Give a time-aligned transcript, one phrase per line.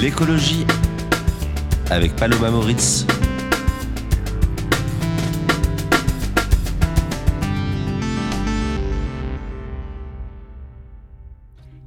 [0.00, 0.66] L'écologie
[1.90, 3.06] avec Paloma Moritz.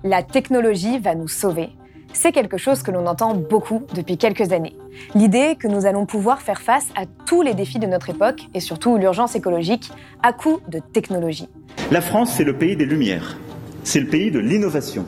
[0.03, 1.70] La technologie va nous sauver.
[2.13, 4.75] C'est quelque chose que l'on entend beaucoup depuis quelques années.
[5.16, 8.59] L'idée que nous allons pouvoir faire face à tous les défis de notre époque et
[8.59, 9.89] surtout l'urgence écologique
[10.22, 11.50] à coup de technologie.
[11.89, 13.39] La France, c'est le pays des Lumières.
[13.84, 15.03] C'est le pays de l'innovation.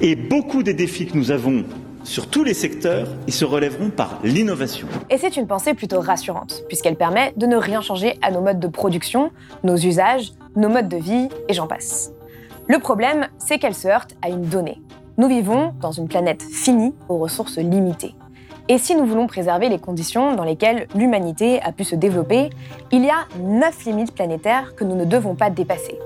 [0.00, 1.64] Et beaucoup des défis que nous avons
[2.04, 4.86] sur tous les secteurs, ils se relèveront par l'innovation.
[5.10, 8.60] Et c'est une pensée plutôt rassurante, puisqu'elle permet de ne rien changer à nos modes
[8.60, 9.30] de production,
[9.62, 12.12] nos usages, nos modes de vie, et j'en passe.
[12.68, 14.80] Le problème, c'est qu'elle se heurte à une donnée.
[15.16, 18.14] Nous vivons dans une planète finie aux ressources limitées.
[18.68, 22.50] Et si nous voulons préserver les conditions dans lesquelles l'humanité a pu se développer,
[22.92, 25.98] il y a neuf limites planétaires que nous ne devons pas dépasser.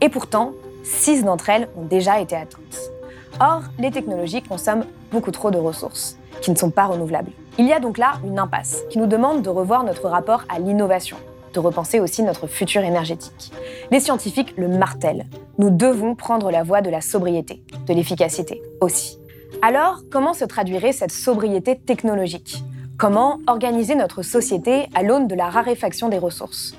[0.00, 0.52] Et pourtant,
[0.84, 2.92] six d'entre elles ont déjà été atteintes.
[3.38, 7.32] Or, les technologies consomment beaucoup trop de ressources, qui ne sont pas renouvelables.
[7.58, 10.58] Il y a donc là une impasse qui nous demande de revoir notre rapport à
[10.58, 11.18] l'innovation,
[11.52, 13.52] de repenser aussi notre futur énergétique.
[13.90, 15.26] Les scientifiques le martèlent.
[15.58, 19.18] Nous devons prendre la voie de la sobriété, de l'efficacité aussi.
[19.60, 22.64] Alors, comment se traduirait cette sobriété technologique?
[22.96, 26.74] Comment organiser notre société à l'aune de la raréfaction des ressources?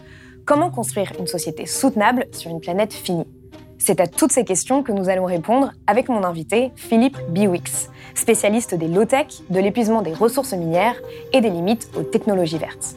[0.45, 3.28] Comment construire une société soutenable sur une planète finie?
[3.78, 8.75] C'est à toutes ces questions que nous allons répondre avec mon invité, Philippe Biwix, spécialiste
[8.75, 10.95] des low-tech, de l'épuisement des ressources minières
[11.34, 12.96] et des limites aux technologies vertes.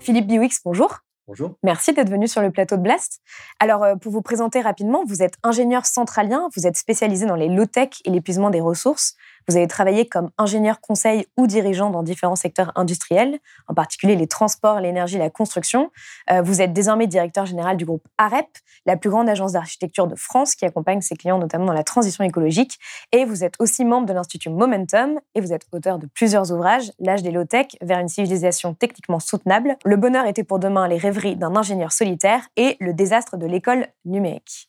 [0.00, 0.98] Philippe Biwix, bonjour.
[1.26, 1.52] Bonjour.
[1.62, 3.22] Merci d'être venu sur le plateau de Blast.
[3.58, 7.48] Alors, euh, pour vous présenter rapidement, vous êtes ingénieur centralien, vous êtes spécialisé dans les
[7.48, 9.14] low-tech et l'épuisement des ressources.
[9.48, 13.38] Vous avez travaillé comme ingénieur conseil ou dirigeant dans différents secteurs industriels,
[13.68, 15.90] en particulier les transports, l'énergie, la construction.
[16.30, 18.46] Euh, vous êtes désormais directeur général du groupe AREP,
[18.86, 22.24] la plus grande agence d'architecture de France qui accompagne ses clients notamment dans la transition
[22.24, 22.78] écologique.
[23.12, 26.92] Et vous êtes aussi membre de l'Institut Momentum et vous êtes auteur de plusieurs ouvrages,
[26.98, 31.36] L'âge des low-tech vers une civilisation techniquement soutenable, Le bonheur était pour demain les rêveries
[31.36, 34.68] d'un ingénieur solitaire et Le désastre de l'école numérique.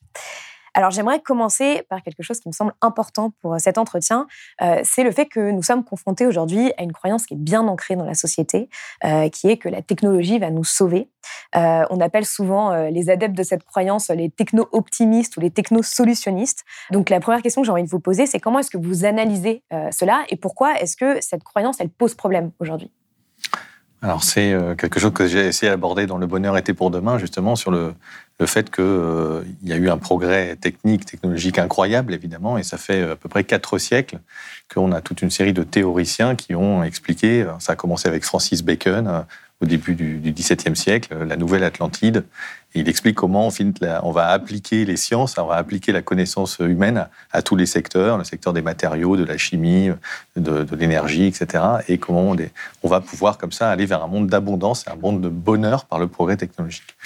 [0.78, 4.28] Alors j'aimerais commencer par quelque chose qui me semble important pour euh, cet entretien,
[4.62, 7.66] euh, c'est le fait que nous sommes confrontés aujourd'hui à une croyance qui est bien
[7.66, 8.70] ancrée dans la société,
[9.06, 11.10] euh, qui est que la technologie va nous sauver.
[11.54, 16.66] on appelle souvent les adeptes de cette croyance les techno-optimistes ou les techno-solutionnistes.
[16.92, 19.06] Donc la première question que j'ai envie de vous poser, c'est comment est-ce que vous
[19.06, 22.92] analysez cela et pourquoi est-ce que cette croyance, elle pose problème aujourd'hui?
[24.02, 27.56] Alors c'est quelque chose que j'ai essayé d'aborder dans Le bonheur était pour demain, justement
[27.56, 27.96] sur le,
[28.40, 32.78] le fait qu'il euh, y a eu un progrès technique, technologique incroyable, évidemment, et ça
[32.78, 34.20] fait à peu près quatre siècles
[34.74, 38.62] qu'on a toute une série de théoriciens qui ont expliqué, ça a commencé avec Francis
[38.62, 39.22] Bacon euh,
[39.62, 42.26] au début du XVIIe siècle, la nouvelle Atlantide,
[42.76, 43.50] il explique comment
[44.04, 48.18] on va appliquer les sciences, on va appliquer la connaissance humaine à, tous les secteurs,
[48.18, 49.92] le secteur des matériaux, de la chimie,
[50.36, 51.64] de, l'énergie, etc.
[51.88, 52.36] Et comment
[52.84, 55.86] on, va pouvoir comme ça aller vers un monde d'abondance et un monde de bonheur
[55.86, 56.98] par le progrès technologique.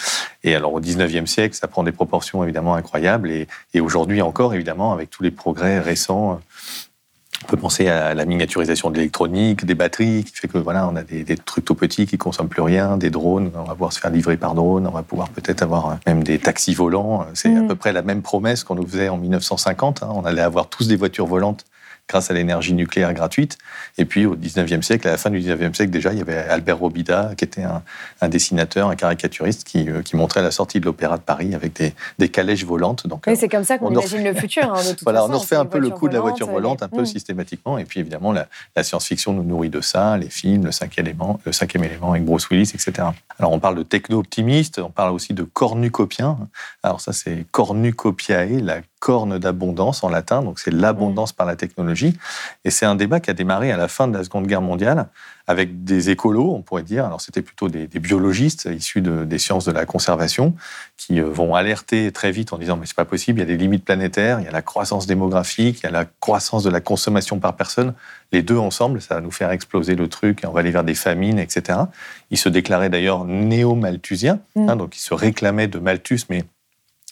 [0.44, 3.30] Et alors au 19e siècle, ça prend des proportions évidemment incroyables.
[3.30, 6.42] Et, et aujourd'hui encore, évidemment, avec tous les progrès récents
[7.44, 10.96] on peut penser à la miniaturisation de l'électronique, des batteries, qui fait que voilà, on
[10.96, 14.00] a des, trucs tout petits qui consomment plus rien, des drones, on va pouvoir se
[14.00, 17.26] faire livrer par drone, on va pouvoir peut-être avoir même des taxis volants.
[17.34, 17.68] C'est à mm.
[17.68, 20.04] peu près la même promesse qu'on nous faisait en 1950.
[20.04, 20.10] Hein.
[20.14, 21.66] On allait avoir tous des voitures volantes
[22.10, 23.58] grâce à l'énergie nucléaire gratuite.
[23.98, 26.38] Et puis au 19e siècle, à la fin du 19e siècle déjà, il y avait
[26.38, 30.86] Albert Robida, qui était un, dessinateur, un caricaturiste, qui, euh, qui, montrait la sortie de
[30.86, 33.08] l'Opéra de Paris avec des, des calèches volantes.
[33.08, 34.74] Donc, oui, c'est comme ça qu'on imagine le futur.
[34.74, 36.82] Hein, de toute voilà, on en refait un peu le coup de la voiture volante,
[36.82, 37.06] un peu mm.
[37.06, 37.78] systématiquement.
[37.78, 38.48] Et puis évidemment, la,
[38.82, 42.50] science-fiction nous nourrit de ça, les films, le cinquième élément, le cinquième élément avec Bruce
[42.50, 43.10] Willis, etc.
[43.38, 46.38] Alors on parle de techno-optimiste, on parle aussi de cornucopien.
[46.82, 52.18] Alors ça, c'est cornucopiae, la corne d'abondance en latin, donc c'est l'abondance par la technologie.
[52.66, 55.08] Et c'est un débat qui a démarré à la fin de la Seconde Guerre mondiale
[55.48, 57.06] avec des écolos, on pourrait dire.
[57.06, 60.54] Alors c'était plutôt des, biologistes issus des sciences de la conservation
[60.96, 63.48] qui euh, vont alerter très vite en disant mais c'est pas possible, il y a
[63.48, 66.70] des limites planétaires, il y a la croissance démographique, il y a la croissance de
[66.70, 67.96] la consommation par personne.
[68.32, 70.84] Les deux ensemble, ça va nous faire exploser le truc et on va aller vers
[70.84, 71.80] des famines, etc.
[72.30, 74.70] Ils se déclaraient d'ailleurs néo-malthusiens, mm.
[74.70, 76.44] hein, donc ils se réclamaient de Malthus, mais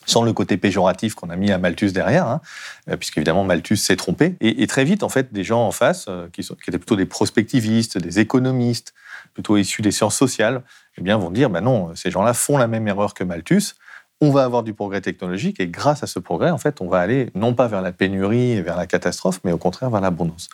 [0.07, 2.41] sans le côté péjoratif qu'on a mis à Malthus derrière, hein,
[2.89, 4.35] euh, puisqu'évidemment Malthus s'est trompé.
[4.41, 6.95] Et, très vite, en fait, des gens en face, euh, qui, sont, qui, étaient plutôt
[6.95, 8.93] des prospectivistes, des économistes,
[9.35, 10.63] plutôt issus des sciences sociales,
[10.97, 13.75] eh bien, vont dire, ben non, ces gens-là font la même erreur que Malthus,
[14.19, 16.99] on va avoir du progrès technologique et grâce à ce progrès, en fait, on va
[16.99, 20.49] aller non pas vers la pénurie et vers la catastrophe, mais au contraire vers l'abondance.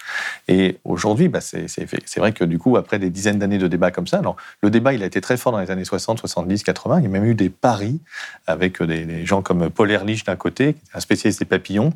[0.50, 4.08] Et aujourd'hui, bah, c'est vrai que du coup, après des dizaines d'années de débats comme
[4.08, 7.00] ça, alors, le débat, il a été très fort dans les années 60, 70, 80.
[7.00, 8.02] Il y a même eu des paris
[8.48, 11.94] avec des, gens comme Paul Ehrlich d'un côté, un spécialiste des papillons,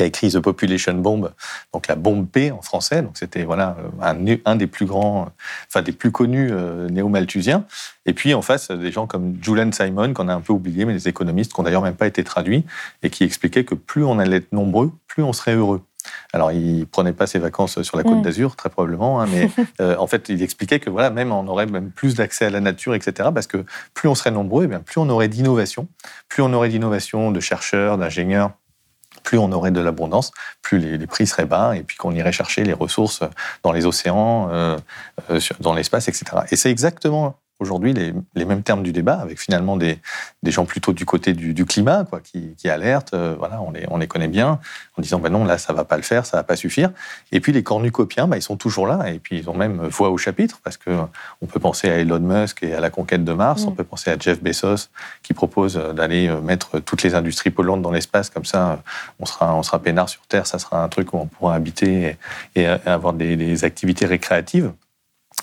[0.00, 1.30] qui a écrit The Population Bomb,
[1.74, 3.02] donc la bombe P en français.
[3.02, 4.16] Donc c'était voilà un,
[4.46, 5.28] un, des plus grands,
[5.68, 7.66] enfin des plus connus euh, néo-malthusiens.
[8.06, 10.94] Et puis en face des gens comme Julian Simon qu'on a un peu oublié, mais
[10.94, 12.64] des économistes qui n'ont d'ailleurs même pas été traduits
[13.02, 15.82] et qui expliquaient que plus on allait être nombreux, plus on serait heureux.
[16.32, 18.22] Alors, il prenait pas ses vacances sur la côte mm.
[18.22, 19.50] d'Azur, très probablement, hein, mais
[19.82, 22.60] euh, en fait, il expliquait que voilà, même on aurait même plus d'accès à la
[22.60, 23.28] nature, etc.
[23.34, 25.88] Parce que plus on serait nombreux, et eh bien plus on aurait d'innovation,
[26.28, 28.52] plus on aurait d'innovation de chercheurs, d'ingénieurs,
[29.22, 30.32] plus on aurait de l'abondance,
[30.62, 33.22] plus les, prix seraient bas et puis qu'on irait chercher les ressources
[33.62, 34.78] dans les océans, euh,
[35.30, 36.24] euh, dans l'espace, etc.
[36.50, 39.98] Et c'est exactement aujourd'hui les, mêmes termes du débat, avec finalement des,
[40.42, 43.84] des gens plutôt du côté du, climat, quoi, qui, qui alertent, euh, voilà, on les,
[43.90, 44.58] on les connaît bien,
[44.96, 46.90] en disant ben non, là, ça va pas le faire, ça va pas suffire.
[47.32, 50.10] Et puis les cornucopiens, ben, ils sont toujours là, et puis ils ont même voix
[50.10, 50.90] au chapitre, parce que
[51.42, 53.76] on peut penser à Elon Musk et à la conquête de Mars, on mm.
[53.76, 54.88] peut penser à Jeff Bezos,
[55.22, 58.82] qui propose d'aller euh, mettre toutes les industries polluantes dans l'espace, comme ça,
[59.18, 62.16] on sera, on sera peinard sur Terre, ça sera un truc où on pourra habiter
[62.56, 64.72] et, avoir des, des activités récréatives.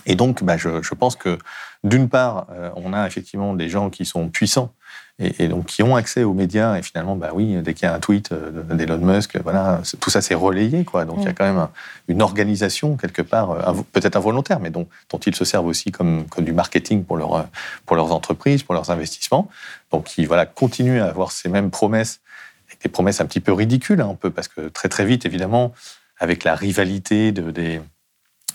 [0.06, 1.38] Et donc, bah, je, je, pense que
[1.84, 4.74] d'une part, euh, on a effectivement des gens qui sont puissants
[5.20, 6.78] et, donc qui ont accès aux médias.
[6.78, 10.10] Et finalement, bah oui, dès qu'il y a un tweet euh, d'Elon Musk, voilà, tout
[10.10, 10.84] ça s'est relayé.
[10.84, 11.06] Quoi.
[11.06, 11.36] Donc il y a mm.
[11.36, 11.68] quand même
[12.08, 16.26] une organisation quelque part, euh, peut-être involontaire, mais dont, dont, ils se servent aussi comme,
[16.28, 17.48] comme du marketing pour, leur,
[17.86, 19.50] pour leurs entreprises, pour leurs investissements.
[19.92, 22.22] Donc ils voilà, continuent à avoir ces mêmes promesses,
[22.68, 25.26] avec des promesses un petit peu ridicules, hein, un peu, parce que très très vite,
[25.26, 25.74] évidemment,
[26.20, 27.82] avec la rivalité de, des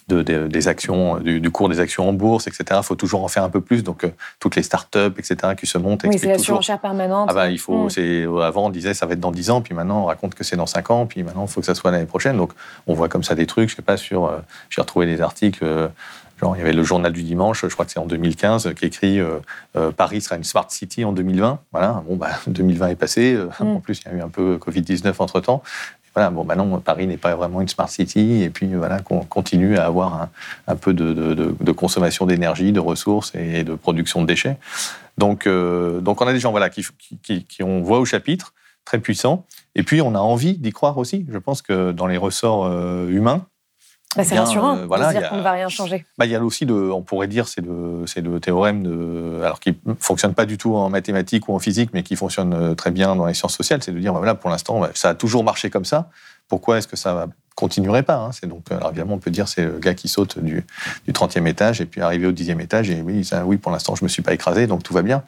[0.08, 2.64] des actions, du, cours des actions en bourse, etc.
[2.78, 3.82] Il faut toujours en faire un peu plus.
[3.82, 4.10] Donc, euh,
[4.40, 6.04] toutes les startups, etc., qui se montent.
[6.04, 7.28] Oui, c'est la surenchère permanente.
[7.30, 8.40] Ah bah, il faut, mm.
[8.42, 10.56] avant, on disait ça va être dans 10 ans, puis maintenant, on raconte que c'est
[10.56, 12.36] dans 5 ans, puis maintenant, il faut que ça soit l'année prochaine.
[12.36, 12.52] Donc,
[12.86, 13.70] on voit comme ça des trucs.
[13.70, 14.26] Je sais pas, sur.
[14.26, 14.38] Euh,
[14.70, 15.64] j'ai retrouvé des articles.
[15.64, 15.88] Euh,
[16.40, 18.86] genre, il y avait le journal du dimanche, je crois que c'est en 2015, qui
[18.86, 19.20] écrit
[19.96, 21.60] Paris sera une smart city en 2020.
[21.70, 23.38] Voilà, bon, bah, 2020 est passé.
[23.60, 23.66] Mm.
[23.66, 25.62] En plus, il y a eu un peu Covid-19 entre temps
[26.14, 29.78] voilà, bon, non, Paris n'est pas vraiment une smart city, et puis voilà, qu'on continue
[29.78, 30.28] à avoir
[30.66, 34.58] un, peu de, consommation d'énergie, de ressources et de production de déchets.
[35.16, 36.84] Donc, euh, donc on a des gens voilà, qui,
[37.22, 38.52] qui, ont voix au chapitre,
[38.84, 41.24] très puissants, et puis on a envie d'y croire aussi.
[41.30, 43.46] Je pense que dans les ressorts euh, humains,
[44.16, 46.04] bah, c'est rassurant euh, voilà, de dire qu'on ne va rien changer.
[46.18, 49.76] Bah, il y a aussi, on pourrait dire, c'est le, le théorème, de, alors qui
[49.86, 52.90] ne fonctionne pas du tout en mathématiques ou en physique, mais qui fonctionne euh, très
[52.90, 55.44] bien dans les sciences sociales, c'est de dire, bah, voilà, pour l'instant, ça a toujours
[55.44, 56.10] marché comme ça,
[56.48, 58.32] pourquoi est-ce que ça ne continuerait pas hein?
[58.32, 60.64] C'est donc, alors évidemment, on peut dire c'est le gars qui saute du,
[61.06, 63.94] du 30e étage et puis arrivé au 10e étage et oui, ça, oui, pour l'instant,
[63.94, 65.22] je me suis pas écrasé, donc tout va bien.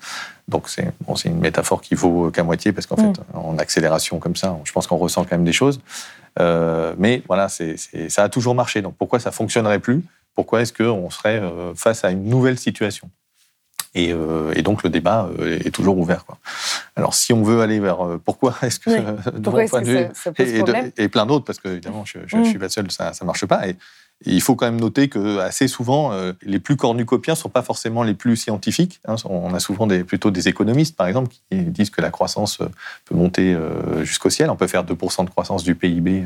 [0.49, 3.15] Donc c'est bon, une métaphore qui vaut qu'à moitié parce qu'en mm.
[3.15, 5.81] fait, en accélération comme ça, je pense qu'on ressent quand même des choses.
[6.41, 7.77] Euh, mais voilà, c'est,
[8.09, 8.83] ça a toujours marché.
[8.83, 10.03] Donc pourquoi ça fonctionnerait plus?
[10.35, 13.11] Pourquoi est-ce qu'on serait euh, face à une nouvelle situation?
[13.97, 16.25] Et, euh, et, donc le débat est toujours ouvert.
[16.25, 16.37] Quoi.
[16.97, 21.09] Alors si on veut aller vers pourquoi est-ce que, de mon point de vue, et,
[21.09, 22.45] plein d'autres, parce que évidemment je ne mm.
[22.45, 23.69] suis pas seul, ça ne marche pas.
[23.69, 23.77] Et,
[24.27, 27.63] il faut quand même noter que assez souvent, euh, les plus cornucopiens ne sont pas
[27.63, 29.01] forcément les plus scientifiques.
[29.07, 29.17] Hein.
[29.25, 32.67] On a souvent des, plutôt des économistes, par exemple, qui disent que la croissance euh,
[33.05, 34.51] peut monter euh, jusqu'au ciel.
[34.51, 36.25] On peut faire 2% de croissance du PIB,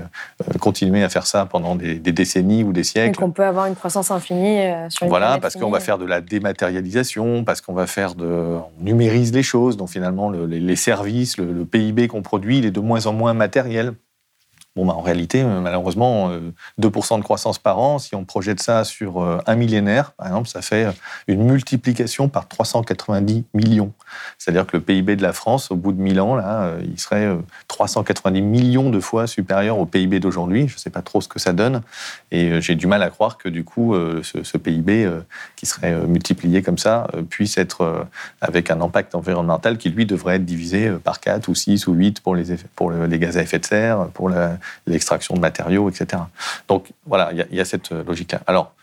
[0.61, 3.11] continuer à faire ça pendant des, décennies ou des siècles.
[3.11, 6.07] Et qu'on peut avoir une croissance infinie sur une Voilà, parce qu'on va faire de
[6.07, 8.26] la dématérialisation, parce qu'on va faire de...
[8.26, 12.71] On numérise les choses, donc finalement, les, services, le, le PIB qu'on produit, il est
[12.71, 13.95] de moins en moins matériel.
[14.78, 16.30] Bon, bah, en réalité, euh, malheureusement,
[16.80, 20.62] 2% de croissance par an, si on projette ça sur un millénaire, par exemple, ça
[20.62, 20.87] fait
[21.26, 23.92] une multiplication par 390 millions.
[24.38, 27.28] C'est-à-dire que le PIB de la France, au bout de 1000 ans, là, il serait
[27.66, 30.68] 390 millions de fois supérieur au PIB d'aujourd'hui.
[30.68, 31.82] Je ne sais pas trop ce que ça donne.
[32.30, 35.11] Et j'ai du mal à croire que, du coup, ce, PIB
[35.56, 38.06] qui serait multiplié comme ça puisse être
[38.40, 42.20] avec un impact environnemental qui, lui, devrait être divisé par 4 ou 6 ou 8
[42.20, 44.30] pour les, pour les gaz à effet de serre, pour
[44.87, 46.22] l'extraction de matériaux, etc.
[46.68, 48.40] Donc voilà, il y, a cette logique-là.
[48.46, 48.75] Alors,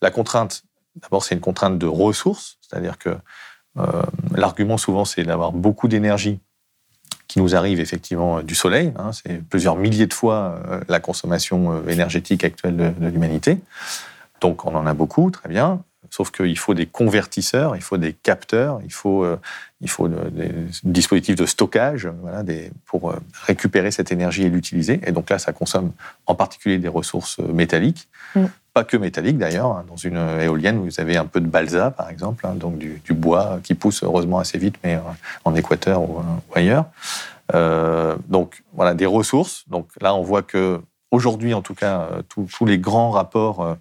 [0.00, 0.64] la contrainte,
[1.00, 3.16] d'abord, c'est une contrainte de ressources, c'est-à-dire que
[3.78, 4.02] euh,
[4.34, 6.40] l'argument souvent, c'est d'avoir beaucoup d'énergie
[7.28, 8.92] qui nous arrive effectivement du soleil.
[8.96, 13.58] Hein, c'est plusieurs milliers de fois euh, la consommation euh, énergétique actuelle de l'humanité.
[14.40, 15.82] Donc on en a beaucoup, très bien.
[16.10, 19.38] Sauf qu'il faut des convertisseurs, il faut des capteurs, il faut, euh,
[19.80, 20.50] il faut des
[20.82, 25.00] dispositifs de stockage voilà, des, pour euh, récupérer cette énergie et l'utiliser.
[25.06, 25.92] Et donc là, ça consomme
[26.26, 28.08] en particulier des ressources euh, métalliques.
[28.34, 28.46] Mm.
[28.74, 29.66] Pas que métalliques d'ailleurs.
[29.66, 29.84] Hein.
[29.88, 33.60] Dans une éolienne, vous avez un peu de balsa, par exemple, hein, donc du, bois
[33.62, 34.98] qui pousse heureusement assez vite, mais
[35.44, 36.22] en Équateur ou,
[36.54, 36.86] ailleurs.
[38.28, 39.68] donc voilà, des ressources.
[39.68, 40.80] Donc là, on voit que
[41.10, 43.76] aujourd'hui, en tout cas, tous les grands rapports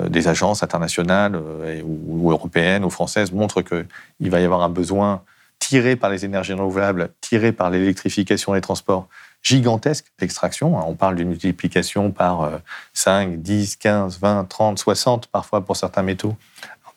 [0.00, 5.22] des agences internationales euh, ou, européennes ou françaises montrent qu'il va y avoir un besoin
[5.58, 9.08] tiré par les énergies renouvelables, tiré par l'électrification des transports,
[9.42, 10.76] gigantesque d'extraction.
[10.88, 12.50] On parle d'une multiplication par
[12.92, 16.36] 5, 10, 15, 20, 30, 60 parfois pour certains métaux.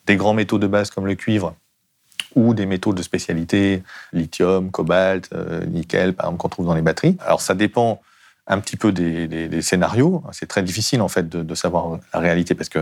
[0.06, 1.54] Des grands métaux de base comme le cuivre
[2.34, 6.82] ou des métaux de spécialité, lithium, cobalt, euh, nickel, par exemple, qu'on trouve dans les
[6.82, 7.16] batteries.
[7.24, 8.00] Alors ça dépend
[8.48, 10.22] un petit peu des, scénarios.
[10.32, 12.80] C'est très difficile en fait de, savoir la réalité parce que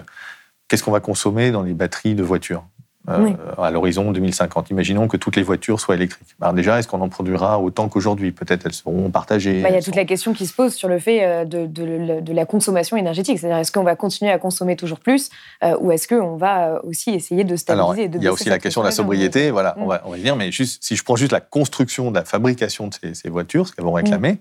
[0.68, 2.64] qu'est-ce qu'on va consommer dans les batteries de voitures
[3.08, 6.26] euh, à l'horizon 2050 Imaginons que toutes les voitures soient électriques.
[6.40, 8.32] Alors déjà, est-ce qu'on en produira autant qu'aujourd'hui?
[8.32, 9.62] Peut-être elles seront partagées.
[9.62, 12.32] Bah, il y a toute la question qui se pose sur le fait euh, de,
[12.32, 13.38] la consommation énergétique.
[13.38, 15.30] C'est-à-dire, est-ce qu'on va continuer à consommer toujours plus
[15.62, 18.58] euh, ou est-ce qu'on va aussi essayer de stabiliser Alors, Il y a aussi la
[18.58, 19.52] question de la sobriété.
[19.52, 20.35] Voilà, on, va, on va y dire.
[20.35, 23.73] Mais juste, si je prends juste la construction de la fabrication de ces, voitures, ce
[23.73, 24.32] qu'elles vont réclamer.
[24.32, 24.38] Mm.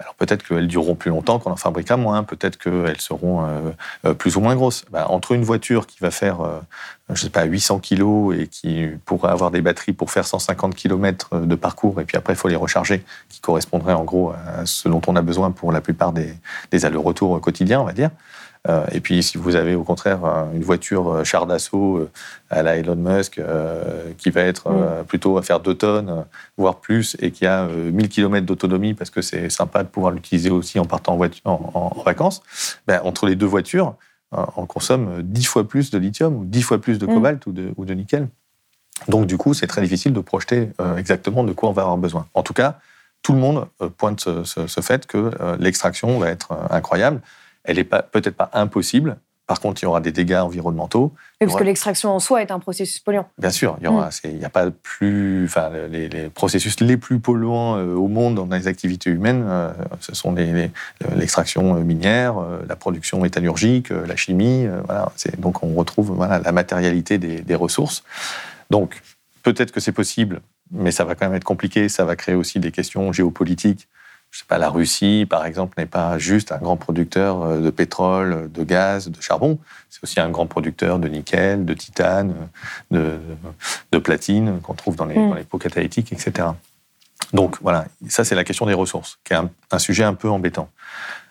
[0.00, 3.70] Alors peut-être qu'elles dureront plus longtemps, qu'on en fabriquera moins, peut-être qu'elles seront euh,
[4.04, 4.84] euh, plus ou moins grosses.
[4.92, 6.60] Ben, entre une voiture qui va faire, euh,
[7.12, 11.40] je sais pas, 800 kilos et qui pourrait avoir des batteries pour faire 150 km
[11.40, 14.88] de parcours, et puis après il faut les recharger, qui correspondraient en gros à ce
[14.88, 16.32] dont on a besoin pour la plupart des,
[16.70, 18.10] des allers-retours quotidiens, on va dire.
[18.68, 20.20] Euh, et puis, si vous avez au contraire
[20.54, 22.10] une voiture euh, char d'assaut euh,
[22.50, 23.40] à la Elon Musk
[24.18, 25.04] qui va être mm.
[25.06, 26.24] plutôt à faire 2 tonnes,
[26.56, 30.50] voire plus, et qui a 1000 km d'autonomie parce que c'est sympa de pouvoir l'utiliser
[30.50, 32.42] aussi en partant en, voiture, en, vacances,
[32.86, 33.94] ben, entre les deux voitures,
[34.32, 37.14] on consomme 10 fois plus de lithium ou 10 fois plus de mm.
[37.14, 38.28] cobalt ou, de, ou, de, nickel.
[39.08, 42.26] Donc, du coup, c'est très difficile de projeter exactement de quoi on va avoir besoin.
[42.34, 42.78] En tout cas,
[43.22, 47.20] tout le monde pointe ce fait que l'extraction va être incroyable.
[47.68, 49.18] Elle n'est peut-être pas impossible.
[49.46, 51.12] Par contre, il y aura des dégâts environnementaux.
[51.40, 53.26] Oui, parce que l'extraction en soi est un processus polluant.
[53.38, 54.44] Bien sûr, il y aura, mm.
[54.44, 59.08] a pas plus, enfin, les, processus les plus polluants euh, au monde dans les activités
[59.08, 60.34] humaines, euh, ce sont
[61.16, 64.66] l'extraction minière, euh, la production métallurgique, la chimie.
[64.84, 68.04] Voilà, donc on retrouve voilà, la matérialité des, des ressources.
[68.68, 69.00] Donc
[69.42, 71.88] peut-être que c'est possible, mais ça va quand même être compliqué.
[71.88, 73.88] Ça va créer aussi des questions géopolitiques
[74.30, 77.70] je sais pas, la Russie, par exemple, n'est pas juste un grand producteur euh, de
[77.70, 79.58] pétrole, de gaz, de charbon.
[79.88, 82.34] C'est aussi un grand producteur de nickel, de titane,
[82.90, 83.18] de,
[83.90, 85.28] de platine qu'on trouve dans les, mm.
[85.30, 86.48] dans les, pots catalytiques, etc.
[87.32, 90.70] Donc voilà, ça c'est la question des ressources, qui est un, sujet un peu embêtant.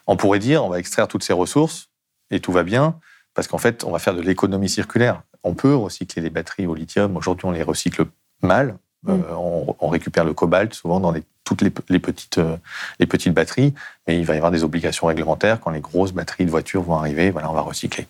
[0.07, 1.89] On pourrait dire, on va extraire toutes ces ressources
[2.31, 2.99] et tout va bien,
[3.35, 5.21] parce qu'en fait, on va faire de l'économie circulaire.
[5.43, 7.15] On peut recycler les batteries au lithium.
[7.15, 8.05] Aujourd'hui, on les recycle
[8.41, 8.77] mal.
[9.03, 9.11] Mm.
[9.11, 12.57] Euh, on, on, récupère le cobalt souvent dans les toutes les, petites, euh,
[12.99, 13.73] les petites batteries,
[14.07, 16.97] mais il va y avoir des obligations réglementaires quand les grosses batteries de voitures vont
[16.97, 17.29] arriver.
[17.29, 18.07] Voilà, on va recycler.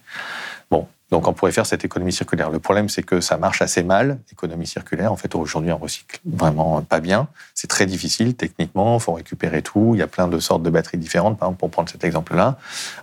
[1.09, 2.49] Donc on pourrait faire cette économie circulaire.
[2.49, 5.11] Le problème, c'est que ça marche assez mal, l'économie circulaire.
[5.11, 7.27] En fait, aujourd'hui, on recycle vraiment pas bien.
[7.53, 9.91] C'est très difficile techniquement, il faut récupérer tout.
[9.93, 12.57] Il y a plein de sortes de batteries différentes, par exemple, pour prendre cet exemple-là.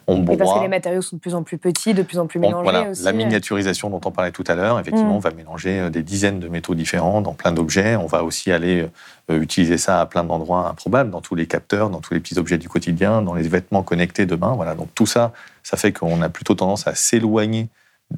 [0.06, 0.34] On broie.
[0.34, 2.38] Et parce que les matériaux sont de plus en plus petits, de plus en plus
[2.38, 3.02] mélangés voilà, aussi.
[3.02, 5.16] La miniaturisation dont on parlait tout à l'heure, effectivement, mm.
[5.16, 7.96] on va mélanger euh, des dizaines de métaux différents dans plein d'objets.
[7.96, 8.86] On va aussi aller
[9.30, 12.38] euh, utiliser ça à plein d'endroits improbables, dans tous les capteurs, dans tous les petits
[12.38, 14.52] objets du quotidien, dans les vêtements connectés demain.
[14.54, 15.32] Voilà, donc tout ça,
[15.64, 17.68] ça fait qu'on a plutôt tendance à s'éloigner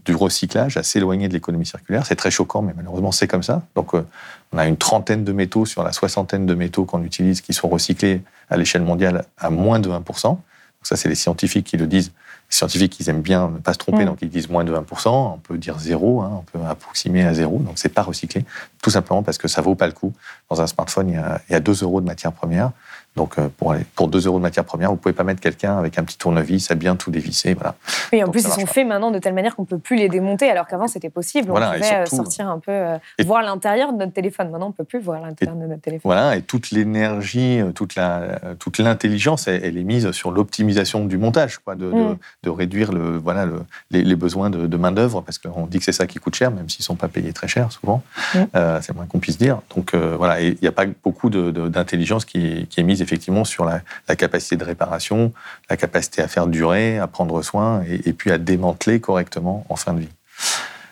[0.05, 2.05] du recyclage, à s'éloigner de l'économie circulaire.
[2.05, 3.62] C'est très choquant, mais malheureusement, c'est comme ça.
[3.76, 4.05] Donc, euh,
[4.53, 7.69] on a une trentaine de métaux sur la soixantaine de métaux qu'on utilise qui sont
[7.69, 10.29] recyclés à l'échelle mondiale à moins de 1%.
[10.29, 10.41] Donc,
[10.83, 12.12] ça, c'est les scientifiques qui le disent.
[12.50, 14.07] Les scientifiques, ils aiment bien ne pas se tromper, mm.
[14.07, 15.09] donc ils disent moins de 20%.
[15.09, 17.59] On peut dire zéro, hein, on peut approximer à zéro.
[17.61, 18.45] Donc, c'est pas recyclé.
[18.83, 20.12] Tout simplement parce que ça vaut pas le coup.
[20.50, 22.73] Dans un smartphone, il y a, il y a 2 euros de matière première
[23.16, 25.78] Donc, euh, pour, aller, pour 2 euros de matière première, vous pouvez pas mettre quelqu'un
[25.78, 27.54] avec un petit tournevis à bien tout dévisser.
[27.54, 27.75] Voilà.
[28.12, 30.08] Oui, en Donc, plus, ils sont faits maintenant de telle manière qu'on peut plus les
[30.08, 31.49] démonter, alors qu'avant, c'était possible.
[31.49, 34.50] Voilà, on pouvait euh, surtout- sortir un peu, euh, voir l'intérieur de notre téléphone.
[34.50, 36.02] Maintenant, on peut plus voir l'intérieur de notre téléphone.
[36.04, 41.18] Voilà, et toute l'énergie, toute la, toute l'intelligence, elle, elle est mise sur l'optimisation du
[41.18, 42.16] montage, quoi, de, de- Mm.
[42.44, 45.78] de réduire le, voilà, le- les, les besoins de, de main d'œuvre, parce qu'on dit
[45.78, 48.02] que c'est ça qui coûte cher, même s'ils sont pas payés très cher souvent.
[48.35, 48.38] Mm.
[48.54, 49.61] Euh, c'est moins qu'on puisse dire.
[49.75, 53.81] Donc euh, voilà, il n'y a pas beaucoup d'intelligence qui est mise effectivement sur la,
[54.17, 55.33] capacité de réparation,
[55.71, 59.77] la capacité à faire durer, à prendre soin, et, et puis à démanteler correctement en
[59.77, 60.15] fin de vie.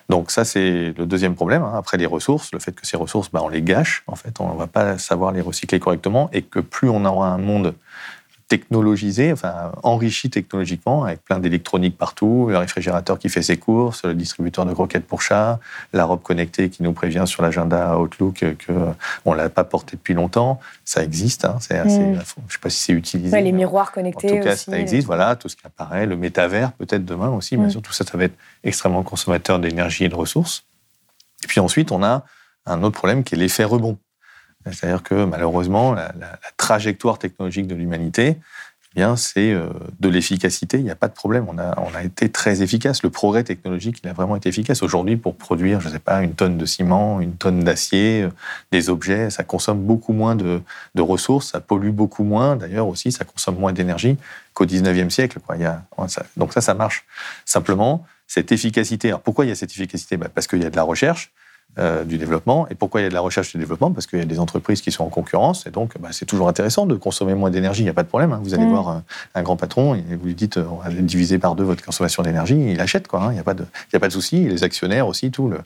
[0.09, 1.63] Donc ça, c'est le deuxième problème.
[1.63, 1.73] hein.
[1.77, 4.53] Après les ressources, le fait que ces ressources, bah, on les gâche, en fait, on
[4.53, 7.75] ne va pas savoir les recycler correctement, et que plus on aura un monde
[8.59, 14.15] technologisé, enfin enrichi technologiquement, avec plein d'électronique partout, le réfrigérateur qui fait ses courses, le
[14.15, 15.59] distributeur de croquettes pour chat,
[15.93, 18.93] la robe connectée qui nous prévient sur l'agenda Outlook que euh,
[19.25, 21.45] on l'a pas porté depuis longtemps, ça existe.
[21.45, 22.21] hein, c'est assez, Mm.
[22.49, 23.35] je sais pas si c'est utilisé.
[23.37, 24.71] Ouais, les miroirs en connectés tout cas, aussi.
[24.71, 27.71] ça existe, voilà, tout ce qui apparaît, le métavers peut-être demain aussi, bien Mm.
[27.71, 30.65] sûr, tout ça, ça va être extrêmement consommateur d'énergie et de ressources.
[31.43, 32.25] Et puis ensuite, on a
[32.67, 33.99] un autre problème qui est l'effet rebond.
[34.71, 36.13] C'est-à-dire que malheureusement, la,
[36.57, 38.39] trajectoire technologique de l'humanité,
[38.97, 39.69] eh bien, c'est euh,
[39.99, 40.79] de l'efficacité.
[40.79, 41.47] Il n'y a pas de problème.
[41.49, 43.03] On a, on a été très efficace.
[43.03, 44.83] Le progrès technologique, il a vraiment été efficace.
[44.83, 48.31] Aujourd'hui, pour produire, je ne sais pas, une tonne de ciment, une tonne d'acier, euh,
[48.71, 50.63] des objets, ça consomme beaucoup moins de,
[50.99, 52.57] ressources, ça pollue beaucoup moins.
[52.57, 54.17] D'ailleurs aussi, ça consomme moins d'énergie
[54.55, 55.39] qu'au 19e siècle.
[56.37, 57.05] Donc ça, ça marche.
[57.45, 59.09] Simplement, cette efficacité.
[59.09, 60.17] Alors pourquoi il y a cette efficacité?
[60.17, 61.33] Bah, Parce qu'il y a de la recherche,
[61.79, 62.69] euh, du développement.
[62.69, 63.91] Et pourquoi il y a de la recherche et du développement?
[63.91, 65.67] Parce qu'il y a des entreprises qui sont en concurrence.
[65.67, 67.83] Et donc, bah, c'est toujours intéressant de consommer moins d'énergie.
[67.83, 68.33] Il n'y a pas de problème.
[68.33, 68.41] hein.
[68.43, 68.71] Vous allez Mm.
[68.71, 68.99] voir euh,
[69.35, 72.23] un grand patron et vous lui dites euh, on va diviser par deux votre consommation
[72.23, 72.73] d'énergie.
[72.73, 73.09] Il achète.
[73.09, 73.23] quoi.
[73.25, 73.31] hein.
[73.31, 74.45] Il n'y a, pas de- il y a pas de souci.
[74.49, 75.59] Les actionnaires aussi, tout le,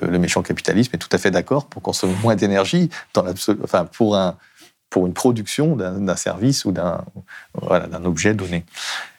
[0.00, 3.58] le- le méchant capitalisme est tout à fait d'accord pour consommer moins d'énergie dans l'absolu-
[3.64, 4.36] enfin, pour, un,
[4.90, 7.04] pour une production d'un d'un service ou d'un
[7.54, 8.64] voilà, d'un objet donné.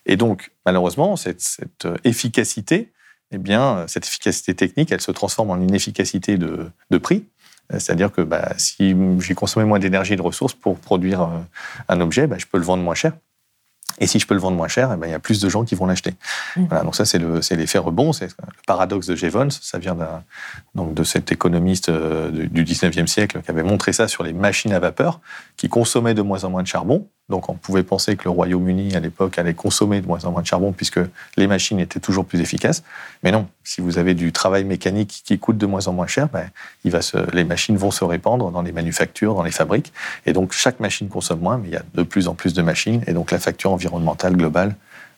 [0.05, 2.91] Et donc, malheureusement, cette, cette euh, efficacité,
[3.31, 7.25] eh bien, cette efficacité technique, elle se transforme en une efficacité de, de prix.
[7.73, 11.27] Euh, C'est-à-dire que bah, si j'ai consommé moins d'énergie et de ressources pour produire euh,
[11.89, 13.13] un objet, bah, je peux le vendre moins cher.
[13.99, 15.49] Et si je peux le vendre moins cher, eh ben, il y a plus de
[15.49, 16.13] gens qui vont l'acheter.
[16.55, 16.65] Mm.
[16.65, 18.33] Voilà, donc ça, c'est le- c'est l'effet rebond, c'est le
[18.67, 19.49] paradoxe de Jevons.
[19.49, 20.23] Ça vient d'un-
[20.75, 24.33] donc de cet économiste euh, du du 19e siècle qui avait montré ça sur les
[24.33, 25.19] machines à vapeur
[25.55, 27.07] qui consommaient de moins en moins de charbon.
[27.29, 30.41] Donc on pouvait penser que le Royaume-Uni, à l'époque, allait consommer de moins en moins
[30.41, 30.99] de charbon puisque
[31.35, 32.83] les machines étaient toujours plus efficaces.
[33.21, 36.29] Mais non, si vous avez du travail mécanique qui coûte de moins en moins cher,
[36.29, 36.49] ben,
[36.85, 39.91] il va se, les machines vont se répandre dans les manufactures, dans les fabriques.
[40.25, 42.61] Et donc chaque machine consomme moins, mais il y a de plus en plus de
[42.61, 43.03] machines.
[43.07, 44.75] Et donc la facture environnementale globale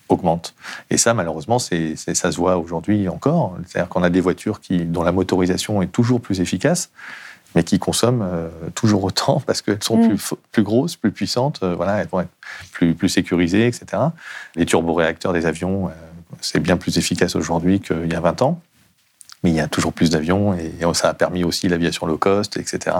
[0.07, 0.55] augmente.
[0.89, 3.55] Et ça, malheureusement, c'est, c'est- ça se voit aujourd'hui encore.
[3.67, 6.89] C'est-à-dire qu'on a des voitures qui, dont la motorisation est toujours plus efficace,
[7.59, 10.07] mais qui consomment euh, toujours autant parce qu'elles sont Mm.
[10.07, 12.29] plus, plus grosses, plus puissantes, euh, voilà, elles vont être
[12.71, 14.01] plus, plus sécurisées, etc.
[14.55, 15.91] Les turboréacteurs des avions, euh,
[16.39, 18.61] c'est bien plus efficace aujourd'hui qu'il y a 20 ans.
[19.43, 22.57] Mais il y a toujours plus d'avions et ça a permis aussi l'aviation low cost,
[22.57, 22.95] etc.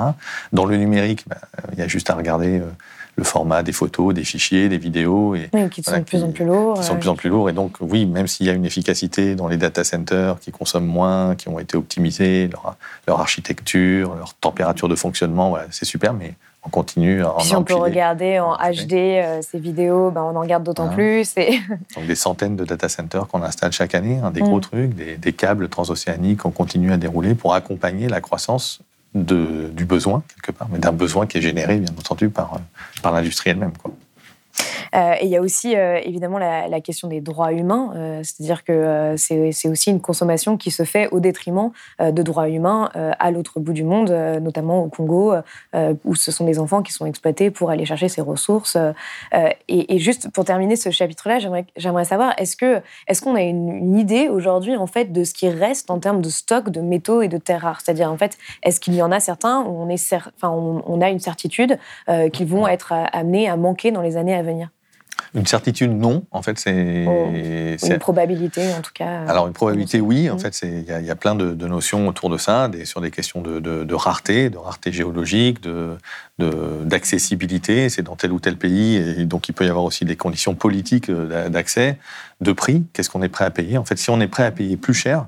[0.53, 1.38] Dans le numérique, bah,
[1.73, 2.62] il y a juste à regarder
[3.19, 5.36] le format des photos, des fichiers, des vidéos.
[5.36, 6.73] Et, Oui, qui sont Voilà, de plus qui- en plus lourds.
[6.79, 7.49] qui sont de plus en plus lourds.
[7.49, 10.86] Et donc, oui, même s'il y a une efficacité dans les data centers qui consomment
[10.88, 12.75] moins, qui ont été optimisés, leur,
[13.08, 17.55] leur architecture, leur température de fonctionnement, voilà, c'est super, mais on continue à en si
[17.55, 18.55] on peut regarder en.
[18.55, 21.32] HD euh, ces vidéos, ben on en regarde d'autant plus.
[21.38, 21.60] Et...
[21.95, 24.45] Donc, des centaines de data centers qu'on installe chaque année, hein, des Mm.
[24.45, 28.82] gros trucs, des, des câbles transocéaniques qu'on continue à dérouler pour accompagner la croissance
[29.13, 32.59] de, du besoin, quelque part, mais d'un besoin qui est généré, bien entendu, par, euh,
[33.01, 33.73] par l'industrie elle-même.
[34.95, 38.63] Euh, et il y a aussi euh, évidemment la, question des droits humains, euh, c'est-à-dire
[38.63, 43.59] que c'est aussi une consommation qui se fait au détriment de droits humains à l'autre
[43.59, 44.09] bout du monde,
[44.41, 45.33] notamment au Congo,
[46.05, 48.77] où ce sont des enfants qui sont exploités pour aller chercher ces ressources.
[49.67, 51.39] et, juste pour terminer ce chapitre-là,
[51.75, 55.49] j'aimerais savoir est-ce que est-ce qu'on a une, idée aujourd'hui en fait de ce qui
[55.49, 58.79] reste en termes de stock de métaux et de terres rares, c'est-à-dire en fait est-ce
[58.79, 59.88] qu'il y en a certains où
[60.85, 61.77] on a une certitude
[62.31, 64.69] qu'ils vont être amenés à manquer dans les années à venir.
[65.36, 66.23] Une certitude, non.
[66.32, 67.06] En fait, c'est.
[67.08, 67.28] Oh.
[67.78, 69.25] c'est- Une probabilité, en tout cas.
[69.28, 70.30] Alors une probabilité, oui.
[70.30, 70.39] En Mm.
[70.39, 72.86] fait, il y, a- il y a plein de, de notions autour de ça, des,
[72.86, 75.97] sur des questions de, de- de rareté, de rareté géologique, de
[76.86, 77.89] d'accessibilité.
[77.89, 80.56] c'est dans tel ou tel pays, et donc il peut y avoir aussi des conditions
[80.56, 81.97] politiques euh, d'a- d'accès,
[82.41, 82.86] de prix.
[82.93, 83.78] Qu'est-ce qu'on est prêt à payer?
[83.78, 85.28] En fait, si on est prêt à payer plus cher,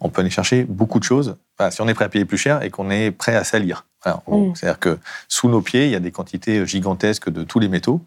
[0.00, 1.36] on peut aller chercher beaucoup de choses.
[1.58, 3.84] Enfin, si on est prêt à payer plus cher et qu'on est prêt à salir.
[4.04, 4.22] Voilà.
[4.26, 4.54] Mm.
[4.54, 8.00] C'est-à-dire que sous nos pieds, il y a des quantités gigantesques de tous les métaux.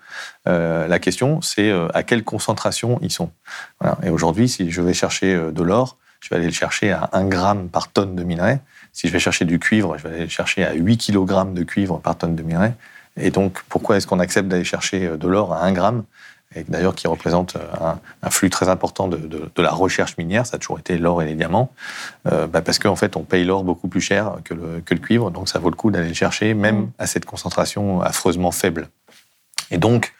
[0.47, 3.31] Euh, la question, c'est euh, à quelle concentration ils sont.
[3.79, 3.97] Voilà.
[4.03, 7.09] Et aujourd'hui, si je vais chercher euh, de l'or, je vais aller le chercher à
[7.13, 8.59] 1 gramme par tonne de minerai.
[8.93, 11.63] Si je vais chercher du cuivre, je vais aller le chercher à 8 kg de
[11.63, 12.73] cuivre par tonne de minerai.
[13.17, 16.03] Et donc, pourquoi est-ce qu'on accepte d'aller chercher de l'or à 1 gramme?
[16.55, 20.79] Et d'ailleurs qui représente un, flux très important de, la recherche minière, ça a toujours
[20.79, 21.71] été l'or et les diamants,
[22.25, 25.31] bah, parce qu'en fait on paye l'or beaucoup plus cher que le, que le, cuivre,
[25.31, 26.91] donc ça vaut le coup d'aller le chercher, même mmh.
[26.99, 28.89] à cette concentration affreusement faible.
[29.71, 30.13] Et donc,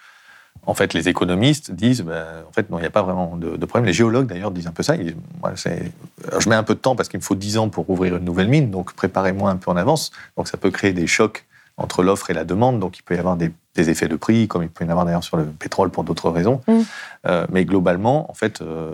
[0.65, 3.65] en fait, les économistes disent, ben, en fait, non, il n'y a pas vraiment de,
[3.65, 3.85] problème.
[3.85, 4.95] Les géologues, d'ailleurs, disent un peu ça.
[4.97, 8.25] je mets un peu de temps parce qu'il me faut 10 ans pour ouvrir une
[8.25, 10.11] nouvelle mine, donc préparez-moi un peu en avance.
[10.37, 11.45] Donc, ça peut créer des chocs
[11.77, 12.79] entre l'offre et la demande.
[12.79, 15.05] Donc, il peut y avoir des, effets de prix, comme il peut y en avoir
[15.05, 16.61] d'ailleurs sur le pétrole pour d'autres raisons.
[16.67, 16.79] Mm.
[17.27, 18.93] Euh, mais globalement, en fait, euh,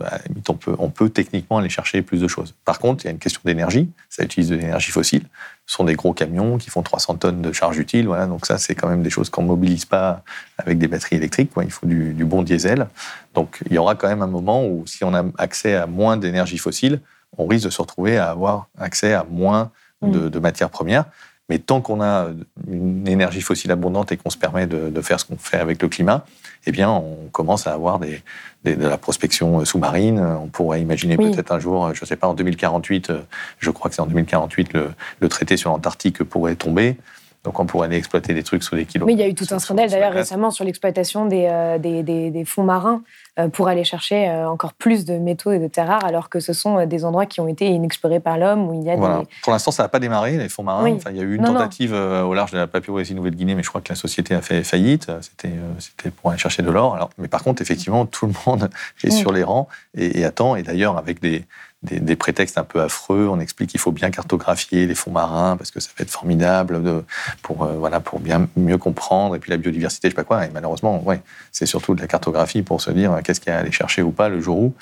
[0.50, 2.56] on, peut, on peut techniquement aller chercher plus de choses.
[2.66, 3.92] Par contre, il y a une question d'énergie.
[4.10, 5.24] Ça utilise de l'énergie fossile.
[5.68, 8.08] Ce sont des gros camions qui font 300 tonnes de charge utile.
[8.08, 10.24] Voilà, donc ça, c'est quand même des choses qu'on ne mobilise pas
[10.58, 11.52] avec des batteries électriques.
[11.62, 12.88] Il faut du, du bon diesel.
[13.36, 16.18] Donc, il y aura quand même un moment où, si on a accès à moins
[16.18, 17.02] d'énergie fossile,
[17.38, 20.30] on risque de se retrouver à avoir accès à moins de, mm.
[20.30, 21.06] de matières premières.
[21.52, 22.30] Mais tant qu'on a
[22.66, 25.90] une énergie fossile abondante et qu'on se permet de, faire ce qu'on fait avec le
[25.90, 26.24] climat,
[26.66, 28.22] eh bien, on commence à avoir des,
[28.64, 30.18] de la prospection sous-marine.
[30.22, 33.12] On pourrait imaginer peut-être un jour, je ne sais pas, en 2048,
[33.60, 36.96] je crois que c'est en 2048, le, le traité sur l'Antarctique pourrait tomber.
[37.44, 39.08] Donc on pourrait aller exploiter des trucs sous des kilos.
[39.08, 42.04] Oui, il y a eu tout un scandale d'ailleurs récemment sur l'exploitation des, euh, des,
[42.04, 43.02] des, fonds marins
[43.40, 46.40] euh, pour aller chercher euh, encore plus de métaux et de terres rares, alors que
[46.40, 49.28] ce sont des endroits qui ont été inexplorés par l'homme, où il y a des...
[49.42, 50.92] Pour l'instant, ça n'a pas démarré, les fonds marins.
[50.94, 53.82] Enfin, il y a eu une tentative au large de la Papouasie-Nouvelle-Guinée, mais je crois
[53.82, 55.12] que la société a fait faillite.
[55.22, 57.10] C'était pour aller chercher de l'or.
[57.18, 58.70] Mais par contre, effectivement, tout le monde
[59.04, 60.56] est sur les rangs et, et attend.
[60.56, 61.46] Et d'ailleurs, avec des,
[61.84, 63.28] des, prétextes un peu affreux.
[63.28, 66.84] On explique qu'il faut bien cartographier les fonds marins parce que ça va être formidable
[66.84, 67.04] de,
[67.42, 69.36] pour, euh, voilà, pour bien mieux comprendre.
[69.36, 70.46] Et puis la biodiversité, je sais pas quoi.
[70.46, 73.54] Et malheureusement, ouais, c'est surtout de la cartographie pour se dire euh, qu'est-ce qu'il y
[73.54, 74.74] a à aller chercher ou pas le jour où,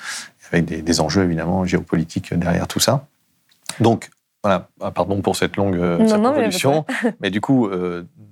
[0.52, 3.06] avec des, enjeux évidemment géopolitiques derrière tout ça.
[3.78, 4.10] Donc,
[4.42, 6.84] voilà, ah, pardon pour cette longue euh, introduction,
[7.20, 7.70] mais, du coup,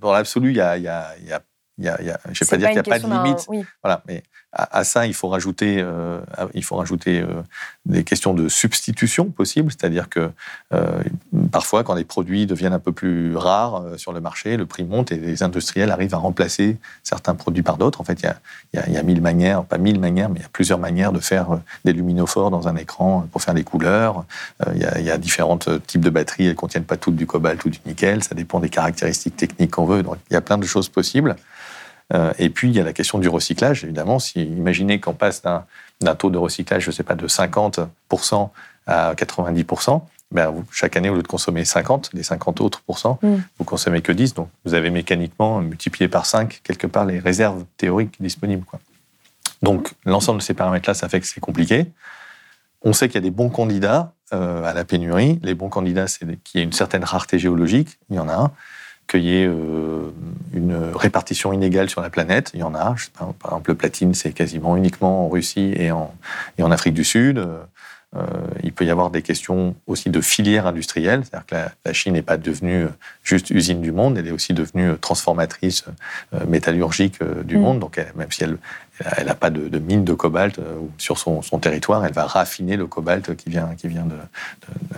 [0.01, 1.43] dans l'absolu, il y a, y, a, y a
[1.79, 3.25] il y a, y a, je ne vais pas dire qu'il n'y a pas de
[3.25, 3.67] limite.
[3.83, 6.21] Voilà, mais à, ça, il faut rajouter, euh,
[6.55, 7.43] il faut rajouter euh,
[7.85, 10.31] des questions de substitution possibles, c'est-à-dire que
[10.73, 11.03] euh,
[11.53, 15.13] parfois, quand les produits deviennent un peu plus rares sur le marché, le prix monte
[15.13, 18.01] et les industriels arrivent à remplacer certains produits par d'autres.
[18.01, 20.47] En fait, il y a, y a, mille manières, pas mille manières, mais il y
[20.47, 24.25] a plusieurs manières de faire des luminophores dans un écran pour faire des couleurs.
[24.75, 27.63] Il y, y, a différents types de batteries, elles ne contiennent pas toutes du cobalt
[27.67, 30.03] ou du nickel, ça dépend des caractéristiques techniques qu'on veut.
[30.03, 31.37] Donc, il y a plein de choses possibles.
[32.15, 34.19] Euh, et puis, il y a la question du recyclage, évidemment.
[34.19, 38.51] Si, imaginez qu'on passe d'un taux de recyclage, je ne sais pas, de 50%
[38.87, 43.37] à 90%, ben, chaque année, au lieu de consommer 50, les 50 autres pourcents, mm.
[43.59, 44.35] vous consommez que 10.
[44.35, 48.65] Donc, vous avez mécaniquement multiplié par 5, quelque part, les réserves théoriques disponibles.
[48.65, 48.81] Quoi.
[49.63, 51.87] Donc, l'ensemble de ces paramètres-là, ça fait que c'est compliqué.
[52.83, 55.41] On sait qu'il y a des bons candidats euh, à la pénurie.
[55.43, 57.99] Les bons candidats, c'est qu'il y ait une certaine rareté géologique.
[58.11, 58.53] Il y en a un
[59.09, 60.13] qu'il y ait euh,
[60.53, 62.51] une répartition inégale sur la planète.
[62.55, 62.95] Il y en a.
[63.17, 66.15] par exemple, le platine, c'est quasiment uniquement en Russie et en,
[66.59, 67.45] et en Afrique du Sud.
[68.17, 68.23] Euh,
[68.63, 72.23] il peut y avoir des questions aussi de filière industrielle, c'est-à-dire que la, Chine n'est
[72.23, 72.87] pas devenue
[73.23, 75.85] juste usine du monde, elle est aussi devenue transformatrice
[76.33, 77.61] euh, métallurgique du mm.
[77.61, 77.79] monde.
[77.81, 78.57] Donc, même si elle
[79.27, 80.59] n'a pas de, mine de cobalt
[80.97, 84.07] sur son, territoire, elle va raffiner le cobalt qui vient, qui vient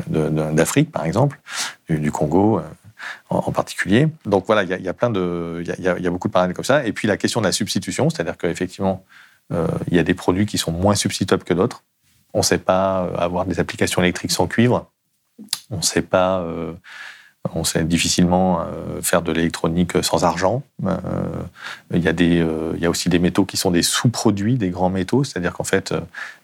[0.08, 1.40] d'Afrique, par exemple,
[1.88, 2.62] du Congo,
[3.28, 4.08] en, particulier.
[4.26, 6.86] Donc voilà, il y, a plein de, il y, a beaucoup de paramètres comme ça.
[6.86, 9.04] Et puis la question de la substitution, c'est-à-dire qu'effectivement,
[9.52, 11.82] euh, il y a des produits qui sont moins substituables que d'autres.
[12.32, 14.90] On ne sait pas euh, avoir des applications électriques sans cuivre.
[15.70, 16.40] On ne sait pas.
[16.40, 16.72] Euh,
[17.54, 18.66] on sait difficilement
[19.00, 20.62] faire de l'électronique sans argent.
[20.82, 25.24] il, y a y a aussi des métaux qui sont des sous-produits des grands métaux,
[25.24, 25.94] c'est-à-dire qu'en fait,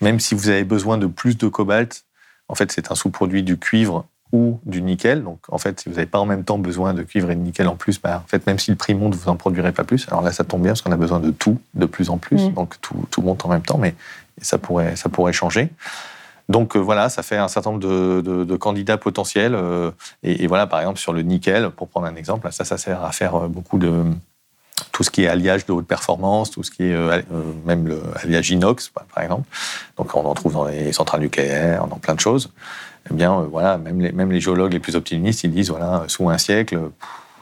[0.00, 2.06] même si vous avez besoin de plus de cobalt,
[2.48, 5.22] en fait, c'est un sous-produit du cuivre ou du nickel.
[5.22, 7.40] Donc, en fait, si vous n'avez pas en même temps besoin de cuivre et de
[7.40, 9.84] nickel en plus, bah, en fait, même si le prix monte, vous n'en produirez pas
[9.84, 10.06] plus.
[10.08, 12.48] Alors là, ça tombe bien parce qu'on a besoin de tout de plus en plus.
[12.48, 12.54] Mm.
[12.54, 13.94] Donc, tout, tout, monte en même temps, mais
[14.40, 15.70] ça pourrait, ça pourrait changer.
[16.48, 19.54] Donc euh, voilà, ça fait un certain nombre de, candidats potentiels.
[19.54, 19.90] Euh,
[20.22, 23.12] et, voilà, par exemple, sur le nickel, pour prendre un exemple, ça, ça sert à
[23.12, 24.04] faire euh, beaucoup de
[24.92, 27.24] tout ce qui est alliage de haute performance, tout ce qui est
[27.64, 29.48] même le alliage inox, par exemple.
[29.96, 32.50] Donc on en trouve dans les centrales nucléaires, dans plein de choses
[33.10, 36.38] eh bien, euh, voilà, même les, géologues les plus optimistes, ils disent, voilà, sous un
[36.38, 36.78] siècle,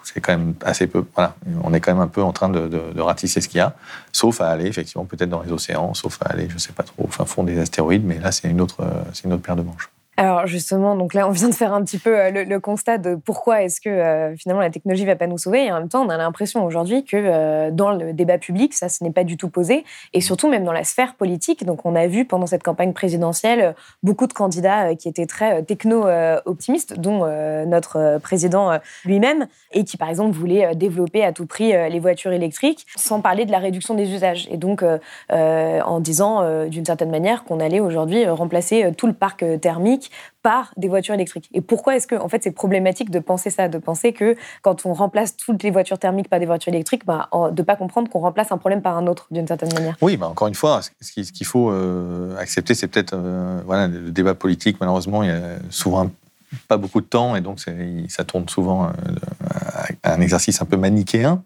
[0.03, 1.05] c'est quand même assez peu.
[1.15, 3.75] Voilà, on est quand même un peu en train de, ratisser ce qu'il y a,
[4.13, 7.09] sauf à aller effectivement peut-être dans les océans, sauf à aller, je sais pas trop,
[7.19, 9.89] au fond des astéroïdes, mais là c'est une autre, c'est une autre paire de manches.
[10.17, 13.17] Alors justement, donc là, on vient de faire un petit peu euh, le, constat de
[13.17, 15.65] pourquoi est-ce que euh, finalement la technologie va pas nous sauver.
[15.65, 18.89] Et en même temps, on a l'impression aujourd'hui que euh, dans le débat public, ça,
[18.89, 19.85] ce n'est pas du tout posé.
[20.13, 21.65] Et surtout, même dans la sphère politique.
[21.65, 23.75] Donc, on a vu pendant cette campagne présidentielle
[24.05, 27.27] beaucoup de candidats qui étaient très techno-optimistes, dont
[27.67, 32.87] notre président lui-même, et qui, par exemple, voulaient développer à tout prix les voitures électriques,
[32.97, 34.49] sans parler de la réduction des usages.
[34.51, 34.85] Et donc,
[35.31, 40.04] en disant d'une certaine manière qu'on allait aujourd'hui remplacer tout le parc thermique
[40.43, 41.49] par des voitures électriques.
[41.53, 44.87] Et pourquoi est-ce que, en fait, c'est problématique de penser ça, de penser que quand
[44.87, 48.21] on remplace toutes les voitures thermiques par des voitures électriques, bah, de pas comprendre qu'on
[48.21, 49.97] remplace un problème par un autre d'une certaine manière.
[50.01, 54.11] Oui, bah encore une fois, ce qu'il faut euh, accepter, c'est peut-être euh, voilà le
[54.11, 54.79] débat politique.
[54.81, 56.11] Malheureusement, il y a souvent
[56.69, 57.61] pas beaucoup de temps et donc
[58.09, 58.91] ça tourne souvent euh,
[60.03, 61.43] à un exercice un peu manichéen.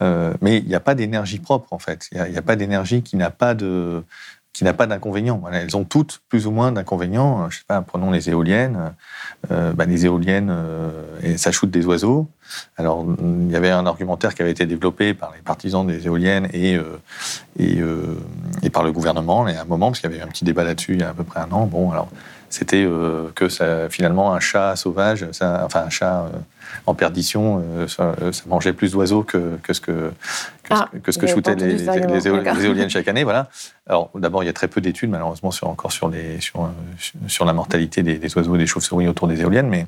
[0.00, 2.08] mais il n'y a pas d'énergie propre en fait.
[2.12, 4.02] Il n'y a, pas d'énergie qui n'a pas de
[4.52, 5.42] qui n'a pas d'inconvénients.
[5.52, 7.48] elles ont toutes plus ou moins d'inconvénients.
[7.50, 8.92] Je sais pas, prenons les éoliennes.
[9.50, 10.90] Euh, bah, les éoliennes, euh,
[11.22, 12.28] et ça shoot des oiseaux.
[12.76, 13.06] Alors,
[13.46, 16.76] il y avait un argumentaire qui avait été développé par les partisans des éoliennes et,
[16.76, 17.00] euh,
[17.58, 17.78] et,
[18.62, 20.64] et, par le gouvernement à un moment, parce qu'il y avait eu un petit débat
[20.64, 21.64] là-dessus il y a à peu près un an.
[21.66, 22.10] Bon, alors,
[22.50, 22.86] c'était
[23.34, 26.30] que ça, finalement, un chat sauvage, ça, enfin, un chat
[26.86, 28.14] en perdition, ça,
[28.46, 30.10] mangeait plus d'oiseaux que, que, ce que,
[30.68, 33.24] ah, que, ce que shootaient les, les, éoliennes chaque année.
[33.24, 33.48] Voilà.
[33.86, 36.70] Alors, d'abord, il y a très peu d'études, malheureusement, sur, encore sur, les, sur,
[37.26, 39.86] sur la mortalité des, oiseaux et des chauves-souris autour des éoliennes, mais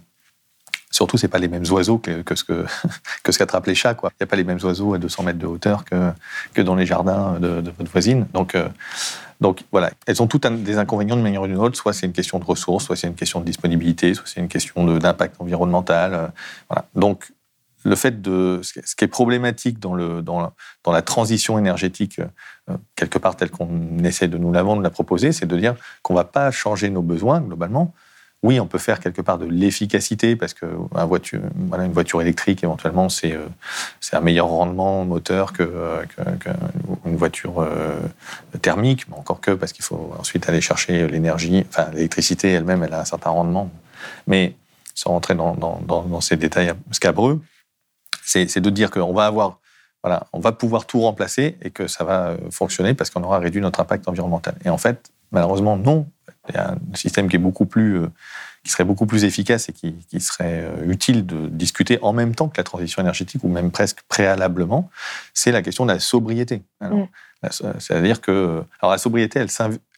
[0.93, 2.65] surtout, c'est pas les mêmes oiseaux que, ce que,
[3.25, 3.97] que ce qu'attrapent les chats.
[4.01, 6.13] Il n'y a pas les mêmes oiseaux à 200 mètres de hauteur que,
[6.55, 8.27] que dans les jardins de, votre voisine.
[8.33, 8.69] Donc, euh,
[9.41, 11.77] donc voilà, elles ont toutes des inconvénients de manière ou d'une autre.
[11.77, 14.49] Soit c'est une question de ressources, soit c'est une question de disponibilité, soit c'est une
[14.49, 16.15] question d'impact environnemental.
[16.15, 16.29] Euh,
[16.69, 16.87] voilà.
[16.95, 17.33] Donc
[17.85, 20.53] le fait de ce qui est problématique dans, le, dans,
[20.85, 22.21] dans la transition énergétique,
[22.71, 25.75] euh, quelque part telle qu'on essaie de nous la de la proposer, c'est de dire
[26.03, 27.93] qu'on ne va pas changer nos besoins globalement.
[28.43, 30.67] Oui, on peut faire quelque part de l'efficacité parce que
[31.07, 33.47] voiture, une voiture électrique, éventuellement, c'est euh,
[34.13, 36.05] un meilleur rendement moteur qu'une euh,
[36.41, 36.51] que,
[37.05, 37.65] voiture
[38.61, 41.65] thermique, mais encore que parce qu'il faut ensuite aller chercher l'énergie.
[41.69, 43.71] Enfin, l'électricité elle-même, elle a un certain rendement.
[44.27, 44.57] Mais
[44.95, 47.41] sans rentrer dans, ces détails scabreux,
[48.25, 49.59] c'est de dire qu'on va avoir,
[50.03, 53.39] voilà, on va pouvoir tout remplacer et que ça va euh, fonctionner parce qu'on aura
[53.39, 54.55] réduit notre impact environnemental.
[54.65, 56.07] Et en fait, malheureusement, non.
[56.49, 58.09] Il y a un système qui est beaucoup plus, euh,
[58.65, 62.49] qui serait beaucoup plus efficace et qui, serait euh, utile de discuter en même temps
[62.49, 64.91] que la transition énergétique ou même presque préalablement.
[65.35, 66.63] C'est la question de la sobriété.
[66.81, 67.05] Mm.
[67.51, 69.49] C'est-à-dire que, alors la sobriété, elle,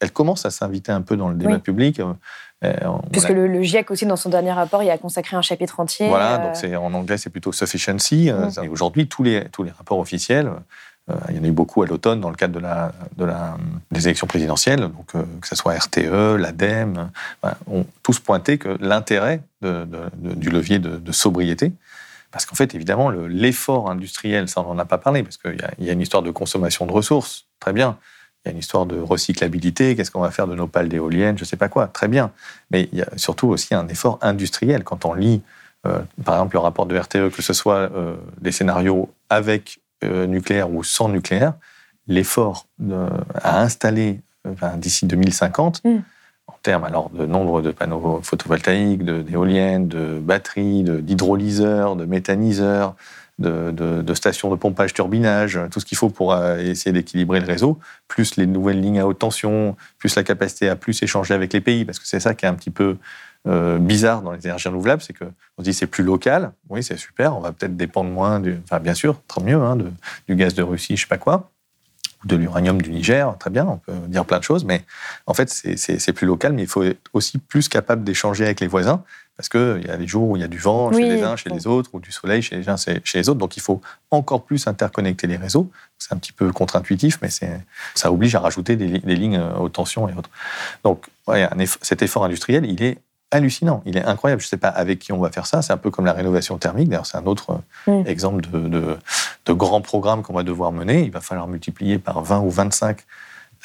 [0.01, 2.01] elle commence à s'inviter un peu dans le débat public.
[2.65, 2.73] Euh,
[3.13, 6.09] Puisque le, GIEC aussi, dans son dernier rapport, il a consacré un chapitre entier.
[6.09, 8.31] Voilà, euh, donc en anglais, c'est plutôt sufficiency.
[8.31, 8.65] Euh, mm.
[8.65, 10.51] Et aujourd'hui, tous les, tous les rapports officiels,
[11.29, 13.59] il y en a eu beaucoup à l'automne dans le cadre de la, de la,
[13.91, 17.11] des élections présidentielles, donc que ce soit RTE, l'ADEME,
[17.67, 21.73] ont tous pointé que l'intérêt du levier de, sobriété,
[22.31, 25.91] parce qu'en fait, évidemment, l'effort industriel, ça on n'en a pas parlé, parce qu'il y,
[25.91, 27.99] a une histoire de consommation de ressources, très bien,
[28.45, 31.39] il y a une histoire de recyclabilité, qu'est-ce qu'on va faire de nos pales d'éoliennes,
[31.39, 32.31] je ne sais pas quoi, très bien.
[32.71, 34.85] Mais il y a surtout aussi un effort industriel.
[34.85, 35.41] Quand on lit,
[35.87, 39.84] euh, par exemple, le rapport de RTE, que ce soit euh, des scénarios avec euh,
[40.27, 41.55] nucléaire ou sans nucléaire,
[42.07, 42.67] l'effort
[43.35, 44.21] à installer
[44.77, 45.99] d'ici 2050, mm.
[46.47, 52.95] en termes alors de nombre de panneaux photovoltaïques, d'éoliennes, de, de, batteries, d'hydrolyseurs, de méthaniseurs,
[53.39, 57.79] de, stations de pompage, turbinage, tout ce qu'il faut pour euh, essayer d'équilibrer le réseau,
[58.09, 61.61] plus les nouvelles lignes à haute tension, plus la capacité à plus échanger avec les
[61.61, 62.97] pays, parce que c'est ça qui est un petit peu
[63.47, 65.27] euh, bizarre dans les énergies renouvelables, c'est qu'on
[65.59, 68.81] se dit c'est plus local, oui c'est super, on va peut-être dépendre moins, du, enfin
[68.81, 69.77] bien sûr, très mieux, hein,
[70.29, 71.51] du gaz de Russie, je sais pas quoi,
[72.25, 74.83] de l'uranium du Niger, très bien, on peut dire plein de choses, mais
[75.27, 78.67] en fait, c'est plus local, mais il faut être aussi plus capable d'échanger avec les
[78.67, 79.03] voisins,
[79.37, 81.37] parce qu'il y a des jours où il y a du vent chez les uns,
[81.37, 83.81] chez les autres, ou du soleil chez les uns, chez les autres, donc il faut
[84.11, 85.71] encore plus interconnecter les réseaux.
[85.99, 87.29] C'est un petit peu contre-intuitif, mais
[87.95, 90.31] ça oblige à rajouter des, lignes haute tension et autres.
[90.85, 91.07] Donc,
[91.83, 92.99] cet effort industriel, il est
[93.35, 94.41] hallucinant, il est incroyable.
[94.41, 95.63] Je ne sais pas avec qui on va faire ça.
[95.63, 96.89] C'est un peu comme la rénovation thermique.
[96.89, 98.07] D'ailleurs, c'est un autre mm.
[98.07, 98.97] exemple de, de,
[99.47, 101.03] de grand programme qu'on va devoir mener.
[101.03, 102.99] Il va falloir multiplier par 20 ou 25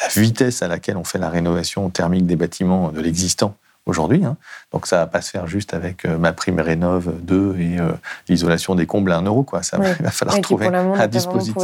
[0.01, 3.55] la vitesse à laquelle on fait la rénovation thermique des bâtiments de l'existant
[3.85, 4.23] aujourd'hui.
[4.23, 4.37] Hein.
[4.71, 7.91] Donc ça va pas se faire juste avec euh, ma prime rénove 2 et euh,
[8.29, 9.43] l'isolation des combles à 1 euro.
[9.43, 9.63] Quoi.
[9.63, 11.55] Ça il va falloir trouver un dispositif.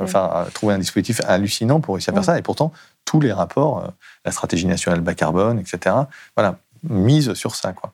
[0.00, 2.38] enfin, euh, trouver un dispositif hallucinant pour réussir à faire ça.
[2.38, 2.72] Et pourtant,
[3.04, 3.92] tous les rapports,
[4.24, 5.94] la stratégie nationale bas carbone, etc.
[6.36, 7.72] Voilà, mise sur ça.
[7.72, 7.92] Quoi.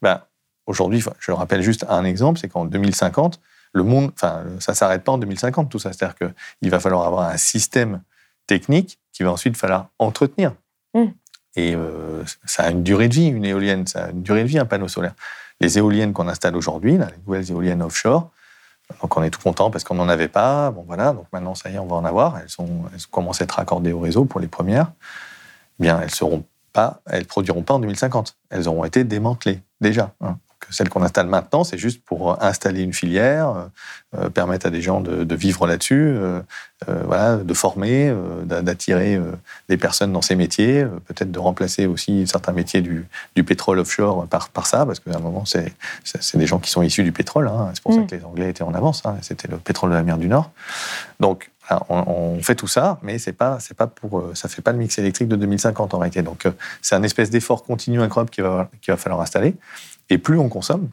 [0.00, 0.22] Ben,
[0.66, 3.40] Aujourd'hui, je rappelle juste un exemple, c'est qu'en 2050,
[3.72, 5.92] le monde, enfin, ça s'arrête pas en 2050, tout ça.
[5.92, 8.02] C'est-à-dire qu'il va falloir avoir un système
[8.46, 10.54] technique qui va ensuite falloir entretenir.
[10.94, 11.04] Mmh.
[11.56, 11.74] et
[12.44, 14.66] ça a une durée de vie, une éolienne, ça a une durée de vie, un
[14.66, 15.14] panneau solaire.
[15.58, 18.30] Les éoliennes qu'on installe aujourd'hui, les nouvelles éoliennes offshore,
[19.00, 20.70] donc on est tout content parce qu'on n'en avait pas.
[20.70, 22.38] Bon voilà, donc maintenant ça y est, on va en avoir.
[22.38, 24.92] Elles, sont, elles commencent à être raccordées au réseau pour les premières.
[25.80, 28.36] Eh bien, elles seront pas, elles produiront pas en 2050.
[28.50, 30.12] Elles auront été démantelées déjà.
[30.20, 30.36] Hein
[30.70, 33.64] celle qu'on installe maintenant, c'est juste pour installer une filière, euh,
[34.18, 36.40] euh, permettre à des gens de, vivre là-dessus, euh,
[37.04, 39.18] voilà, de former, d'attirer
[39.68, 43.06] des personnes dans ces métiers, peut-être de remplacer aussi certains métiers du,
[43.44, 45.72] pétrole offshore par, par ça, parce qu'à un moment, c'est
[46.34, 47.48] des gens qui sont issus du pétrole.
[47.48, 47.70] Hein.
[47.72, 48.06] c'est pour ça mm.
[48.06, 49.02] que les Anglais étaient en avance.
[49.04, 49.16] Hein.
[49.22, 50.50] C'était le pétrole de la mer du Nord.
[51.20, 51.50] Donc,
[51.88, 54.98] on, fait tout ça, mais c'est pas, c'est pas pour, ça fait pas le mix
[54.98, 56.22] électrique de 2050 en réalité.
[56.22, 56.46] Donc,
[56.80, 59.54] c'est un espèce d'effort continu incroyable qu'il va, va falloir installer.
[60.10, 60.90] Et plus on consomme,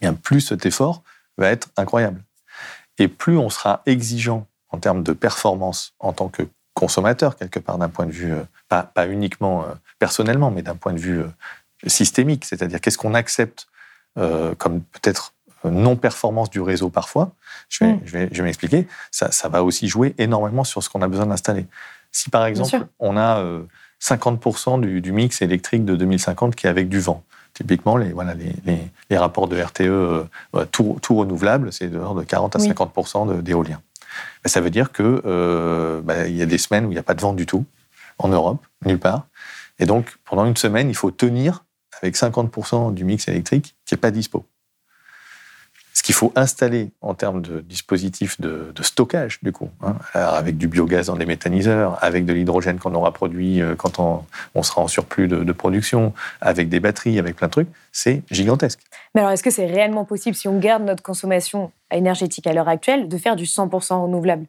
[0.00, 1.02] bien plus cet effort
[1.38, 2.22] va être incroyable.
[2.98, 6.42] Et plus on sera exigeant en termes de performance en tant que
[6.74, 10.92] consommateur, quelque part, d'un point de vue, euh, pas, uniquement euh, personnellement, mais d'un point
[10.92, 11.28] de vue euh,
[11.86, 13.66] systémique, c'est-à-dire qu'est-ce qu'on accepte
[14.58, 15.32] comme peut-être
[15.70, 17.32] non-performance du réseau parfois,
[17.68, 18.00] je vais, mm.
[18.04, 21.08] je vais, je vais m'expliquer, ça, ça, va aussi jouer énormément sur ce qu'on a
[21.08, 21.66] besoin d'installer.
[22.10, 23.42] Si par exemple, on a
[24.00, 27.22] 50% du, du, mix électrique de 2050 qui est avec du vent,
[27.54, 28.54] Typiquement, les, voilà, les,
[29.10, 30.24] les, rapports de RTE euh,
[30.70, 33.82] tout, tout, renouvelable, c'est de, de 40 à 50% d'éolien.
[34.42, 37.02] Ben, ça veut dire qu'il euh, ben, y a des semaines où il n'y a
[37.02, 37.66] pas de vent du tout,
[38.18, 39.26] en Europe, nulle part.
[39.78, 41.64] Et donc, pendant une semaine, il faut tenir
[42.00, 44.46] avec 50 du mix électrique qui n'est pas dispo
[45.94, 50.66] ce qu'il faut installer en termes de dispositifs de, stockage, du coup, hein, avec du
[50.68, 54.88] biogaz dans les méthaniseurs, avec de l'hydrogène qu'on aura produit euh, quand on, sera en
[54.88, 58.80] surplus de, production, avec des batteries, avec plein de trucs, c'est gigantesque.
[59.14, 62.68] Mais alors, est-ce que c'est réellement possible, si on garde notre consommation énergétique à l'heure
[62.68, 64.46] actuelle, de faire du 100% renouvelable?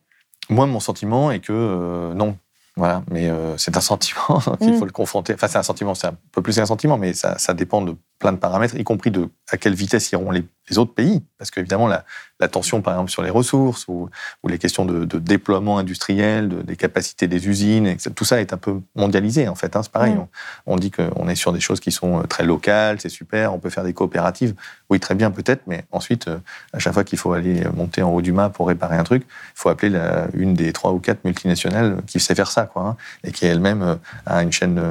[0.49, 2.37] Moi, mon sentiment est que euh, non.
[2.75, 4.79] Voilà, mais euh, c'est un sentiment qu'il mm.
[4.79, 5.33] faut le confronter.
[5.33, 7.95] Enfin, c'est un sentiment, c'est un peu plus qu'un sentiment, mais ça, ça dépend de
[8.19, 11.21] plein de paramètres, y compris de à quelle vitesse iront les, les autres pays.
[11.37, 12.05] Parce qu'évidemment, la,
[12.39, 14.09] la, tension, par exemple, sur les ressources ou,
[14.41, 18.53] ou les questions de, de déploiement industriel, de, des capacités des usines, tout ça est
[18.53, 19.75] un peu mondialisé, en fait.
[19.75, 20.15] Hein, c'est pareil.
[20.17, 20.27] On,
[20.65, 23.59] on, dit qu'on est sur des choses qui sont euh, très locales, c'est super, on
[23.59, 24.55] peut faire des coopératives.
[24.89, 26.39] Oui, très bien, peut-être, mais ensuite, euh,
[26.71, 29.23] à chaque fois qu'il faut aller monter en haut du mât pour réparer un truc,
[29.27, 32.83] il faut appeler la, une des trois ou quatre multinationales qui sait faire ça, quoi,
[32.83, 33.95] hein, et qui elle-même euh,
[34.25, 34.81] a une chaîne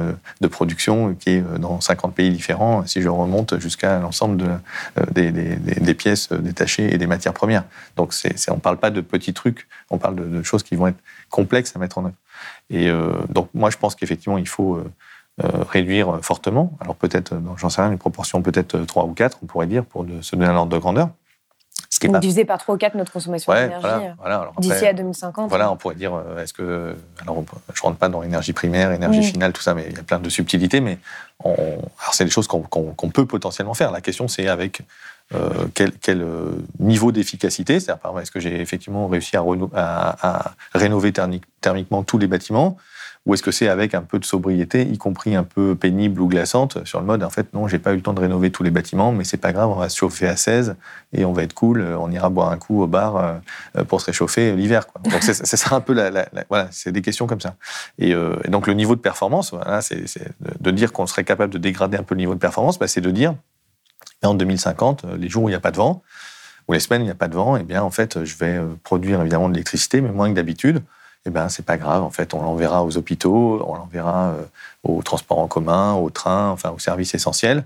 [0.41, 2.85] de production qui est dans 50 pays différents.
[2.85, 4.59] Si je remonte jusqu'à l'ensemble
[4.97, 7.63] euh, des, pièces détachées et des matières premières.
[7.95, 8.13] Donc
[8.49, 10.99] on ne parle pas de petits trucs, on parle de, choses qui vont être
[11.29, 12.15] complexes à mettre en œuvre.
[12.69, 14.83] Et euh, donc moi je pense qu'effectivement il faut euh,
[15.69, 16.77] réduire fortement.
[16.79, 20.05] Alors peut-être, j'en sais rien, une proportion peut-être 3 ou 4, on pourrait dire, pour
[20.21, 21.09] se donner un ordre de grandeur.
[21.93, 23.87] Ce Donc, diviser par 3 ou 4 notre consommation d'énergie
[24.57, 25.47] d'ici à 2050.
[25.47, 26.95] Voilà, on pourrait dire, est-ce que.
[27.21, 29.99] Alors, je ne rentre pas dans l'énergie primaire, énergie finale, tout ça, mais il y
[29.99, 30.97] a plein de subtilités, mais
[31.43, 33.91] alors c'est des choses qu'on peut potentiellement faire.
[33.91, 34.81] La question, c'est avec
[35.33, 41.11] euh, quel, euh, niveau d'efficacité, c'est-à-dire est-ce que j'ai effectivement réussi à, à, rénover
[41.61, 42.77] thermiquement tous les bâtiments
[43.25, 46.27] ou est-ce que c'est avec un peu de sobriété, y compris un peu pénible ou
[46.27, 48.63] glaçante, sur le mode, en fait, non, j'ai pas eu le temps de rénover tous
[48.63, 50.75] les bâtiments, mais c'est pas grave, on va se chauffer à 16
[51.13, 54.07] et on va être cool, on ira boire un coup au bar euh, pour se
[54.07, 54.87] réchauffer l'hiver.
[55.05, 57.55] Donc c'est ça un peu la, voilà, c'est des questions comme ça.
[57.97, 60.03] Et, euh, donc le niveau de performance, voilà, c'est
[60.59, 63.01] de dire qu'on serait capable de dégrader un peu le niveau de performance, bah, c'est
[63.01, 63.35] de dire,
[64.21, 66.03] en 2050, les jours où il n'y a pas de vent,
[66.67, 68.35] ou les semaines où il n'y a pas de vent, eh bien en fait, je
[68.35, 70.81] vais euh, produire évidemment de l'électricité, mais moins que d'habitude
[71.25, 72.03] eh ben c'est pas grave.
[72.03, 74.43] En fait, on l'enverra aux hôpitaux, on l'enverra euh,
[74.83, 77.63] aux transports en commun, aux trains, enfin aux services essentiels.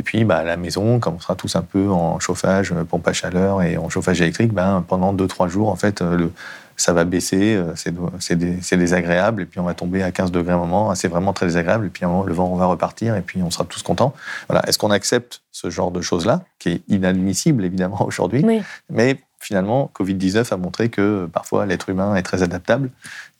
[0.00, 2.84] Et puis, bah, à la maison, comme on sera tous un peu en chauffage, euh,
[2.84, 6.32] pompe à chaleur et en chauffage électrique, ben, pendant 2-3 jours, en fait, euh, le,
[6.76, 10.58] ça va baisser, c'est désagréable, et puis on va tomber à 15 degrés à un
[10.58, 13.22] moment, c'est vraiment très désagréable, et puis à un moment, le vent va repartir, et
[13.22, 14.14] puis on sera tous contents.
[14.48, 14.62] Voilà.
[14.68, 18.62] Est-ce qu'on accepte ce genre de choses-là, qui est inadmissible évidemment aujourd'hui, oui.
[18.90, 22.90] mais finalement, Covid-19 a montré que parfois l'être humain est très adaptable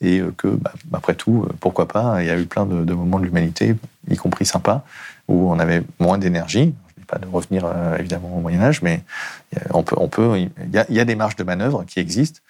[0.01, 3.25] et que, bah, après tout, pourquoi pas, il y a eu plein de, moments de
[3.25, 3.77] l'humanité,
[4.09, 4.85] y compris sympas,
[5.27, 6.75] où on avait moins d'énergie.
[6.97, 9.03] Je ne pas de revenir euh, évidemment au Moyen-Âge, mais
[9.71, 12.01] on peut, on peut, il, y a, il y a des marges de manœuvre qui
[12.01, 12.41] existent,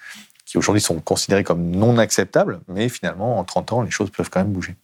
[0.45, 4.29] qui aujourd'hui sont considérées comme non acceptables, mais finalement, en 30 ans, les choses peuvent
[4.29, 4.75] quand même bouger.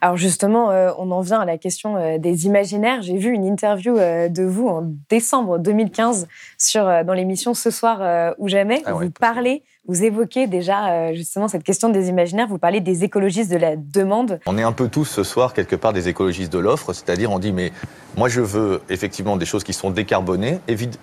[0.00, 3.02] Alors justement, euh, on en vient à la question euh, des imaginaires.
[3.02, 6.26] J'ai vu une interview euh, de vous en décembre 2015
[6.58, 8.82] sur, dans l'émission Ce soir ou jamais.
[8.86, 12.46] Ah vous parlez, vous évoquez déjà justement cette question des imaginaires.
[12.48, 14.40] Vous parlez des écologistes de la demande.
[14.46, 17.38] On est un peu tous ce soir quelque part des écologistes de l'offre, c'est-à-dire on
[17.38, 17.72] dit mais
[18.16, 20.58] moi je veux effectivement des choses qui sont décarbonées,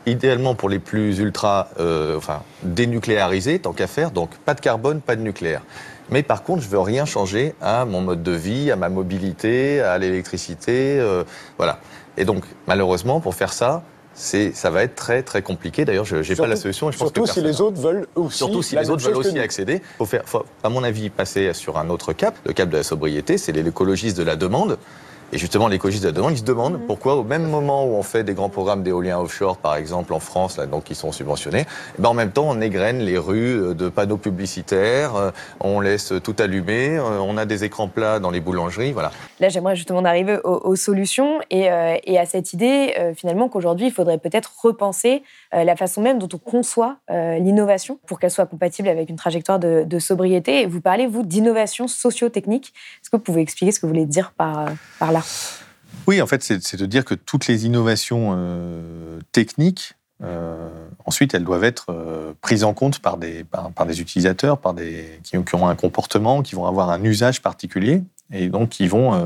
[0.06, 1.70] idéalement pour les plus ultra,
[2.16, 5.62] enfin dénucléarisées tant qu'à faire, donc pas de carbone, pas de nucléaire.
[6.10, 9.82] Mais par contre, je veux rien changer à mon mode de vie, à ma mobilité,
[9.82, 11.24] à l'électricité, euh,
[11.58, 11.80] voilà.
[12.18, 15.86] Et donc, malheureusement, pour faire ça, c'est, ça va être très très compliqué.
[15.86, 16.92] D'ailleurs, je n'ai pas la solution.
[16.92, 18.38] je surtout si les autres veulent aussi.
[18.38, 19.76] Surtout si les autres veulent aussi accéder.
[19.76, 20.24] Il faut faire,
[20.64, 22.36] à mon avis, passer sur un autre cap.
[22.46, 24.80] Le cap de la sobriété, c'est l'écologiste de la demande.
[25.34, 26.88] Et justement, l'écologiste de la demande, il se demande mhm.
[26.88, 30.20] pourquoi, au même moment où on fait des grands programmes d'éolien offshore, par exemple en
[30.20, 31.66] France, là, donc qui sont subventionnés,
[31.98, 35.82] eh ben en même temps, on égrène les rues euh, de panneaux publicitaires, euh, on
[35.82, 39.12] laisse tout allumer, euh, on a des écrans plats dans les boulangeries, voilà.
[39.42, 41.70] Là, j'aimerais justement arriver aux, solutions et,
[42.04, 45.22] et, à cette idée, finalement, qu'aujourd'hui, il faudrait peut-être repenser
[45.52, 50.00] la façon même dont on conçoit l'innovation pour qu'elle soit compatible avec une trajectoire de,
[50.00, 50.62] sobriété.
[50.62, 52.74] Et vous parlez, vous, d'innovation socio-technique.
[53.02, 54.70] Est-ce que vous pouvez expliquer ce que vous voulez dire par,
[55.00, 55.22] par là?
[56.08, 60.70] Oui, en fait, c'est de dire que toutes les innovations euh, techniques, euh,
[61.06, 65.20] ensuite, elles doivent être euh, prises en compte par des, par, des utilisateurs, par des,
[65.24, 69.22] qui, ont un comportement, qui vont avoir un usage particulier, et donc qui vont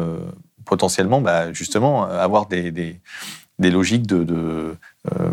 [0.65, 2.99] potentiellement, bah, justement, avoir des, des,
[3.59, 4.75] logiques de,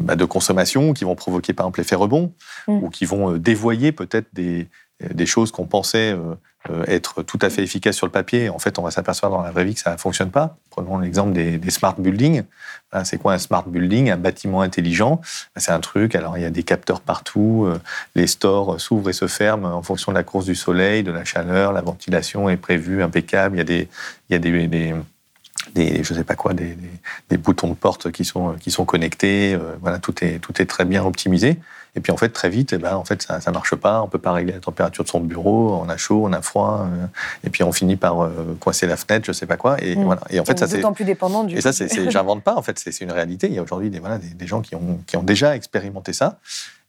[0.00, 2.32] bah, de, consommation qui vont provoquer, par exemple, l'effet rebond,
[2.66, 2.72] mmh.
[2.72, 4.68] ou qui vont dévoyer peut-être des,
[5.00, 6.16] des choses qu'on pensait
[6.70, 8.48] euh, être tout à fait efficace sur le papier.
[8.50, 10.56] En fait, on va s'apercevoir dans la vraie vie que ça ne fonctionne pas.
[10.70, 12.42] Prenons l'exemple des, smart buildings.
[13.04, 14.10] C'est quoi un smart building?
[14.10, 15.20] Un bâtiment intelligent.
[15.56, 17.80] C'est un truc, alors il y a des capteurs partout, euh,
[18.16, 21.24] les stores s'ouvrent et se ferment en fonction de la course du soleil, de la
[21.24, 23.88] chaleur, la ventilation est prévue impeccable, il y a des,
[24.28, 24.94] il y a des, des
[25.74, 26.76] des, je sais pas quoi, des,
[27.28, 29.54] des, boutons de porte qui sont, qui sont connectés.
[29.54, 31.58] Euh, voilà, tout est, tout est très bien optimisé.
[31.96, 34.02] Et puis en fait, très vite, eh ben, en fait, ça ne marche pas.
[34.02, 35.80] On peut pas régler la température de son bureau.
[35.82, 36.86] On a chaud, on a froid.
[36.86, 37.06] Euh,
[37.44, 39.82] et puis on finit par euh, coincer la fenêtre, je sais pas quoi.
[39.82, 40.04] Et, mm.
[40.04, 40.20] voilà.
[40.30, 40.76] et en fait, ça c'est.
[40.76, 41.56] D'autant plus dépendant du.
[41.56, 42.54] Et ça, c'est, j'invente pas.
[42.54, 43.48] En fait, c'est, une réalité.
[43.48, 46.38] Il y a aujourd'hui des, voilà, des, gens qui ont, qui ont déjà expérimenté ça.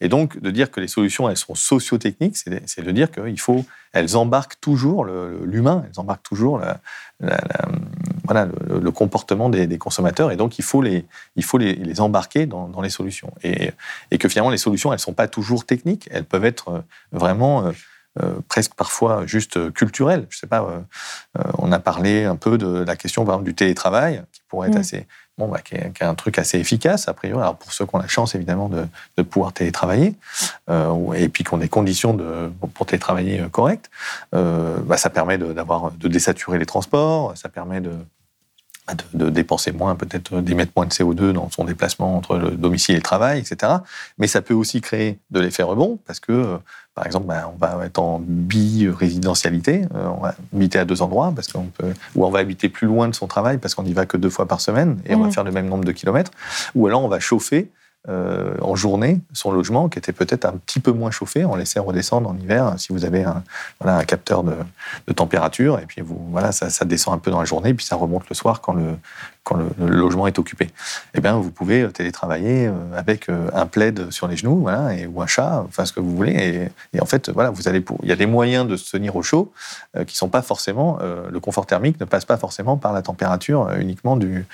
[0.01, 3.65] Et donc, de dire que les solutions, elles sont socio-techniques, c'est de dire qu'il faut,
[3.91, 6.79] elles embarquent toujours l'humain, elles embarquent toujours la,
[8.23, 10.31] voilà, le, comportement des, consommateurs.
[10.31, 13.33] Et donc, il faut les, il faut les, les embarquer dans, dans, les solutions.
[13.43, 13.71] Et,
[14.11, 16.81] et, que finalement, les solutions, elles ne sont pas toujours techniques, elles peuvent être euh,
[17.11, 17.71] vraiment euh,
[18.21, 20.27] euh, presque parfois juste culturelles.
[20.29, 20.83] Je sais pas,
[21.57, 24.75] on a parlé un peu de la question, par exemple, du télétravail, qui pourrait être
[24.75, 24.79] mm.
[24.79, 25.07] assez
[25.39, 27.41] bon, bah, qui, est, un truc assez efficace, a priori.
[27.41, 28.85] Alors, pour ceux qui ont la chance, évidemment, de,
[29.17, 30.13] de pouvoir télétravailler,
[30.69, 33.89] euh, et puis qui ont des conditions de, pour télétravailler euh, correctes,
[34.35, 37.91] euh, bah, ça permet de, de désaturer les transports, ça permet de,
[38.85, 42.95] bah, de, dépenser moins, peut-être d'émettre moins de CO2 dans son déplacement entre le domicile
[42.95, 43.71] et le travail, etc.
[44.17, 46.59] Mais ça peut aussi créer de l'effet rebond, parce que
[46.99, 51.31] par exemple, ben, on va être en bi-résidentialité, euh, on va habiter à deux endroits,
[51.33, 53.93] parce qu'on peut, ou on va habiter plus loin de son travail parce qu'on n'y
[53.93, 55.31] va que deux fois par semaine et on va mmh.
[55.31, 56.31] faire le même nombre de kilomètres,
[56.75, 57.71] ou alors on va chauffer
[58.09, 61.79] euh, en journée son logement qui était peut-être un petit peu moins chauffé, on laissait
[61.79, 63.43] redescendre en hiver si vous avez un,
[63.79, 64.55] voilà, un capteur de,
[65.13, 67.95] température et puis vous, voilà, ça, ça, descend un peu dans la journée puis ça
[67.95, 68.97] remonte le soir quand le,
[69.49, 70.69] quand le, logement est occupé.
[71.15, 74.93] Eh bien, vous pouvez euh, télétravailler euh, avec euh, un plaid sur les genoux, voilà,
[74.93, 76.69] et, ou un chat, enfin ce que vous voulez.
[76.93, 79.15] Et, en fait, voilà, vous allez pour, il y a des moyens de se tenir
[79.15, 79.51] au chaud
[80.05, 80.99] qui sont pas forcément.
[81.01, 84.45] le confort thermique ne passe pas forcément par la température uniquement du,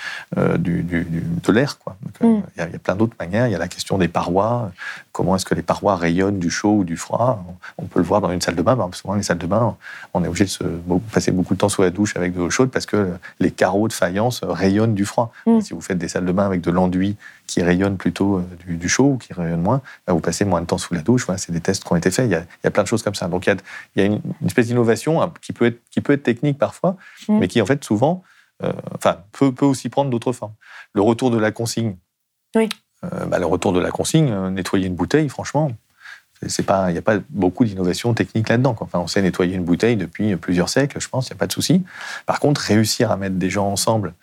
[0.58, 1.98] du, de l'air, quoi.
[2.22, 2.42] Mm.
[2.56, 3.48] il, y a, plein d'autres manières.
[3.48, 4.72] Il y a la question des parois.
[5.16, 7.42] Comment est-ce que les parois rayonnent du chaud ou du froid
[7.78, 8.78] On peut le voir dans une salle de bain.
[8.92, 9.78] souvent, les salles de bain,
[10.14, 10.66] on est obligé de se,
[11.14, 13.88] passer beaucoup de temps sous la douche avec de l'eau chaude parce que les carreaux
[13.88, 15.32] de faïence rayonnent du froid.
[15.46, 15.62] Mm.
[15.62, 17.16] Si vous faites des salles de bain avec de l'enduit
[17.48, 20.66] qui rayonne plutôt euh, du, chaud ou qui rayonne moins, bah, vous passez moins de
[20.66, 21.28] temps sous la douche.
[21.38, 22.30] c'est des tests qui ont été faits.
[22.30, 23.30] Il y a, plein de choses comme ça.
[23.30, 23.56] Donc il
[23.96, 26.98] y a, une, espèce d'innovation qui peut, être, qui peut être technique parfois,
[27.30, 27.40] mm.
[27.40, 28.22] mais qui en fait souvent
[28.64, 30.56] euh, enfin, peut, peut, aussi prendre d'autres formes.
[30.92, 31.96] Le retour de la consigne.
[32.54, 32.68] Oui.
[33.14, 35.72] Euh, bah, le retour de la consigne, nettoyer une bouteille, franchement,
[36.48, 38.76] c'est pas, il n'y a pas beaucoup d'innovation technique là-dedans.
[38.80, 41.48] Enfin, on sait nettoyer une bouteille depuis plusieurs siècles, je pense, il n'y a pas
[41.48, 41.84] de souci.
[42.26, 44.14] Par contre, réussir à mettre des gens ensemble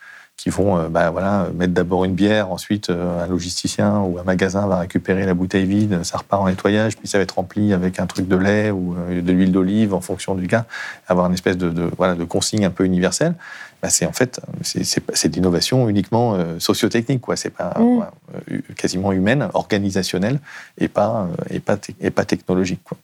[0.43, 4.25] qui vont euh, bah, voilà, mettre d'abord une bière, ensuite euh, un logisticien ou un
[4.25, 7.73] magasin va récupérer la bouteille vide, ça repart en nettoyage, puis ça va être rempli
[7.73, 10.65] avec un truc de lait ou euh, de l'huile d'olive en fonction du cas,
[11.07, 13.35] avoir une espèce de, voilà, de consigne un peu universelle.
[13.83, 18.75] Bah, c'est en fait c'est de l'innovation uniquement sociotechnique quoi c'est pas mmh.
[18.77, 20.39] quasiment humaine organisationnelle
[20.79, 22.97] et pas et pas et pas technologique quoi.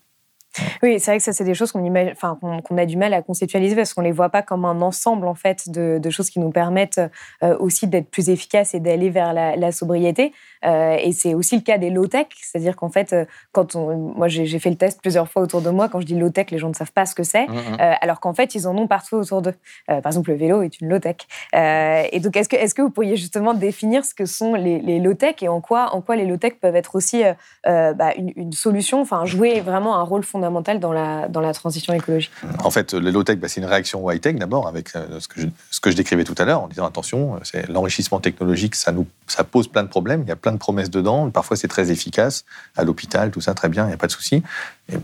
[0.82, 3.22] Oui, c'est vrai que ça, c'est des choses qu'on enfin, qu'on a du mal à
[3.22, 6.40] conceptualiser parce qu'on les voit pas comme un ensemble en fait de, de choses qui
[6.40, 7.00] nous permettent
[7.42, 10.32] euh, aussi d'être plus efficaces et d'aller vers la, la sobriété.
[10.64, 14.28] Euh, et c'est aussi le cas des low-tech, c'est-à-dire qu'en fait, euh, quand on, moi
[14.28, 16.68] j'ai fait le test plusieurs fois autour de moi, quand je dis low-tech, les gens
[16.68, 17.76] ne savent pas ce que c'est, mmh, mmh.
[18.00, 19.54] alors qu'en fait, ils en ont partout autour d'eux.
[19.86, 21.16] par exemple, le vélo est une low-tech.
[21.54, 24.98] et donc, est-ce que, est que vous pourriez justement définir ce que sont les, les
[25.00, 27.22] low-tech et en quoi, en quoi les low-tech peuvent être aussi
[27.64, 32.30] bah, une, une, solution, enfin jouer vraiment un rôle fondamental dans la, transition écologique.
[32.62, 35.46] En fait, le low-tech, bah, c'est une réaction high-tech d'abord, avec euh, ce que, je,
[35.70, 38.92] ce que je décrivais tout à l'heure, en disant attention, euh, c'est l'enrichissement technologique, ça,
[38.92, 41.68] nous, ça pose plein de problèmes, il y a plein de promesses dedans, parfois c'est
[41.68, 42.44] très efficace,
[42.76, 44.42] à l'hôpital, tout ça, très bien, il n'y a pas de souci,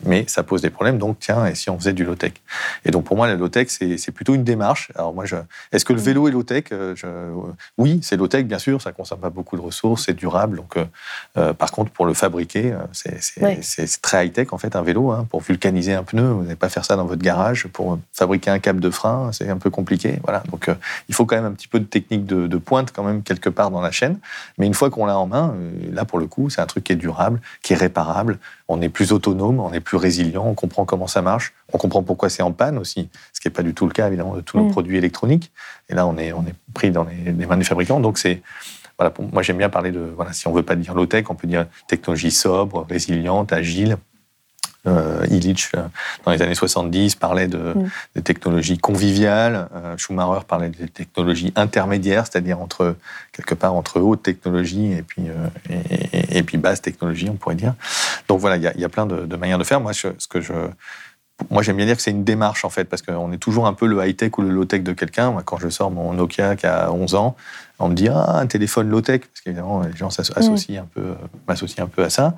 [0.05, 2.33] mais ça pose des problèmes, donc tiens, et si on faisait du low-tech?
[2.85, 4.91] Et donc pour moi, le low-tech, c'est plutôt une démarche.
[4.95, 5.25] Alors moi,
[5.73, 6.65] est-ce que le vélo est low-tech?
[7.79, 10.77] Oui, c'est low-tech, bien sûr, ça ne consomme pas beaucoup de ressources, c'est durable, donc
[11.59, 15.11] par contre, pour le fabriquer, c'est très high-tech en fait un vélo.
[15.11, 15.27] Hein.
[15.31, 17.67] Pour vulcaniser un pneu, vous n'allez pas faire ça dans votre garage.
[17.69, 20.19] Pour fabriquer un câble de frein, c'est un peu compliqué.
[20.23, 20.43] Voilà.
[20.51, 20.75] Donc euh,
[21.09, 23.71] il faut quand même un petit peu de technique de, pointe quand même quelque part
[23.71, 24.19] dans la chaîne.
[24.59, 26.85] Mais une fois qu'on l'a en main, euh, là pour le coup, c'est un truc
[26.85, 28.39] qui est durable, qui est réparable.
[28.69, 32.03] On est plus autonome, on est plus résilient, on comprend comment ça marche, on comprend
[32.03, 34.41] pourquoi c'est en panne aussi, ce qui n'est pas du tout le cas évidemment de
[34.41, 34.71] tous nos mm.
[34.71, 35.53] produits électroniques.
[35.89, 38.01] Et là, on est, on est pris dans les, les mains des fabricants.
[38.01, 38.41] Donc c'est
[38.99, 41.49] voilà, moi j'aime bien parler de, voilà, si on veut pas dire low-tech, on peut
[41.49, 43.97] dire technologie sobre, résiliente, agile.
[44.87, 45.83] Euh, Illich, euh,
[46.25, 47.75] dans les années 70, parlait de,
[48.17, 48.23] mm.
[48.23, 49.69] technologies conviviales.
[49.75, 52.97] Euh, Schumacher parlait de technologies intermédiaires, c'est-à-dire entre
[53.33, 55.77] quelque part entre haute technologie et puis euh,
[56.31, 57.75] et, puis basse technologie, on pourrait dire.
[58.29, 59.81] Donc voilà, il y, y, a plein de, de, manières de faire.
[59.81, 60.53] Moi, ce que je
[61.51, 63.75] moi, j'aime bien dire que c'est une démarche, en fait, parce qu'on est toujours un
[63.75, 65.33] peu le high-tech ou le low-tech de quelqu'un.
[65.33, 67.35] Moi, quand je sors mon Nokia qui a 11 ans,
[67.81, 71.15] on me dit Ah, un téléphone low-tech, parce qu'évidemment, les gens s'associent un, peu,
[71.49, 72.35] m'associent un peu à ça.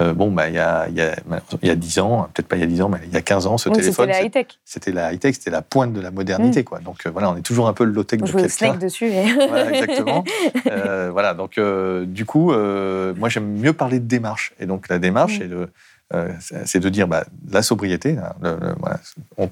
[0.00, 1.14] Euh, bon, bah, il y, a, il, y a,
[1.62, 3.16] il y a 10 ans, peut-être pas il y a 10 ans, mais il y
[3.16, 4.08] a 15 ans, ce téléphone.
[4.08, 4.46] C'était la high-tech.
[4.64, 6.64] C'était la high-tech, c'était la pointe de la modernité, mm.
[6.64, 6.80] quoi.
[6.80, 8.48] Donc, euh, voilà, on est toujours un peu le low-tech de quelqu'un.
[8.48, 9.10] Snake dessus.
[9.48, 10.24] voilà, exactement.
[10.66, 14.52] euh, voilà, donc, euh, du coup, moi, j'aime mieux parler de démarche.
[14.58, 15.48] Et donc, la démarche, mm.
[15.48, 15.66] de euh,
[16.40, 18.34] c'est de dire bah, la sobriété, hein,
[19.36, 19.50] on,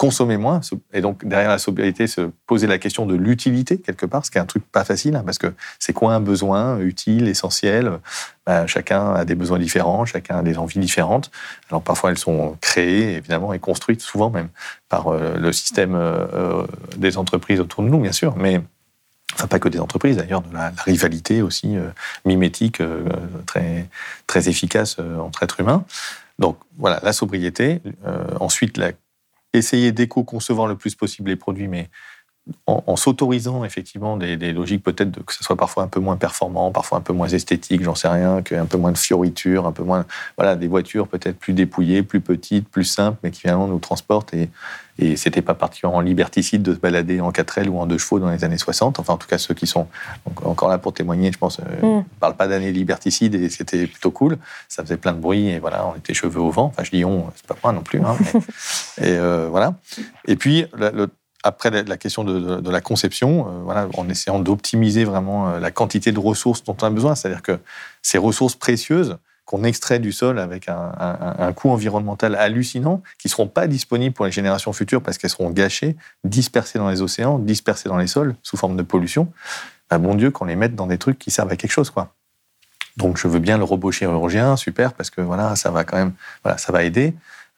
[0.00, 0.62] consommer moins,
[0.94, 4.38] et donc derrière la sobriété, se poser la question de l'utilité quelque part, ce qui
[4.38, 7.98] est un truc pas facile, hein, parce que c'est quoi un besoin utile, essentiel?
[8.46, 11.30] Bah, Chacun a des besoins différents, chacun a des envies différentes.
[11.68, 14.48] Alors parfois elles sont créées, évidemment, et construites souvent même
[14.88, 18.62] par euh, le système euh, des entreprises autour de nous, bien sûr, mais
[19.34, 21.90] enfin pas que des entreprises d'ailleurs, de la, rivalité aussi euh,
[22.24, 23.04] mimétique euh,
[23.46, 23.88] très,
[24.26, 25.84] très efficace euh, entre êtres humains.
[26.38, 27.82] Donc voilà, la sobriété.
[28.40, 28.92] ensuite, la,
[29.52, 31.90] essayer d'éco-concevoir le plus possible les produits, mais
[32.66, 36.98] en, s'autorisant effectivement des, logiques peut-être que ce soit parfois un peu moins performant, parfois
[36.98, 40.04] un peu moins esthétique, j'en sais rien, qu'un peu moins de fioritures, un peu moins,
[40.36, 44.34] voilà, des voitures peut-être plus dépouillées, plus petites, plus simples, mais qui finalement nous transportent
[44.34, 44.50] et,
[45.00, 48.30] et c'était pas particulièrement liberticide de se balader en 4L ou en deux chevaux dans
[48.30, 48.98] les années 60.
[48.98, 49.86] Enfin, en tout cas, ceux qui sont
[50.44, 52.04] encore là pour témoigner, je pense, ne euh, mm.
[52.20, 54.36] parlent pas d'années liberticides et c'était plutôt cool.
[54.68, 56.66] Ça faisait plein de bruit et voilà, on était cheveux au vent.
[56.66, 58.00] Enfin, je dis on, c'est pas moi non plus.
[58.00, 58.16] Hein,
[58.98, 59.74] et euh, voilà.
[60.26, 61.08] Et puis, le,
[61.42, 66.12] après la question de, la conception, euh, voilà, en essayant d'optimiser vraiment euh, la quantité
[66.12, 67.58] de ressources dont on a besoin, c'est-à-dire que
[68.02, 69.16] ces ressources précieuses
[69.46, 74.24] qu'on extrait du sol avec un, coût environnemental hallucinant, qui ne seront pas disponibles pour
[74.24, 78.36] les générations futures parce qu'elles seront gâchées, dispersées dans les océans, dispersées dans les sols
[78.44, 79.32] sous forme de pollution,
[79.90, 82.14] bah, bon Dieu qu'on les mette dans des trucs qui servent à quelque chose, quoi.
[82.96, 86.12] Donc je veux bien le robot chirurgien, super, parce que voilà, ça va quand même,
[86.44, 87.14] voilà, ça va aider.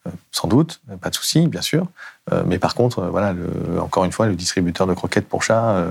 [0.07, 1.87] Euh, sans doute, pas de souci, bien sûr.
[2.33, 5.43] Euh, mais par contre, euh, voilà, le, encore une fois, le distributeur de croquettes pour
[5.43, 5.85] chat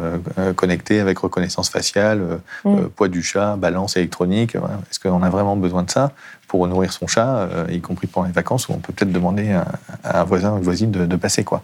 [0.55, 2.88] connecté avec reconnaissance faciale, mm.
[2.95, 4.55] poids du chat, balance électronique.
[4.55, 6.12] Est-ce qu'on a vraiment besoin de ça
[6.47, 10.20] pour nourrir son chat, y compris pendant les vacances, où on peut peut-être demander à,
[10.20, 11.64] un voisin ou une voisine de, passer quoi.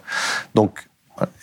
[0.54, 0.87] Donc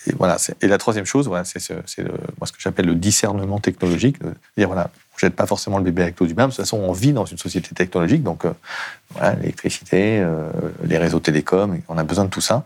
[0.06, 0.36] et voilà.
[0.62, 4.16] Et la troisième chose, voilà, c'est ce, ce que j'appelle le discernement technologique,
[4.56, 6.44] dire voilà, on jette pas forcément le bébé avec l'eau du bain.
[6.44, 8.52] De toute façon, on vit dans une société technologique, donc euh,
[9.40, 10.50] l'électricité, euh,
[10.84, 12.64] les réseaux télécoms, on a besoin de tout ça.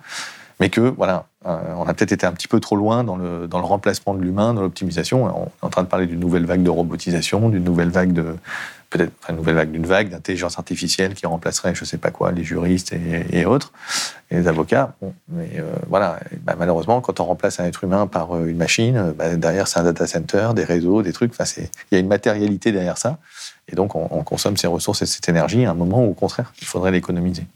[0.58, 3.46] Mais que voilà, euh, on a peut-être été un petit peu trop loin dans le,
[3.46, 5.24] dans le remplacement de l'humain, dans l'optimisation.
[5.24, 8.36] On est en train de parler d'une nouvelle vague de robotisation, d'une nouvelle vague de
[8.91, 12.43] peut-être une nouvelle vague d'une vague d'intelligence artificielle qui remplacerait, je sais pas quoi, les
[12.43, 13.72] juristes et, autres,
[14.30, 14.95] et les avocats.
[15.01, 18.57] Bon, mais euh, voilà, bah, malheureusement, quand on remplace un être humain par euh, une
[18.57, 21.32] machine, bah, derrière c'est un data center, des réseaux, des trucs.
[21.57, 23.18] Il y a une matérialité derrière ça,
[23.68, 26.53] et donc on, consomme ces ressources et cette énergie à un moment où, au contraire,
[26.61, 27.47] il faudrait l'économiser.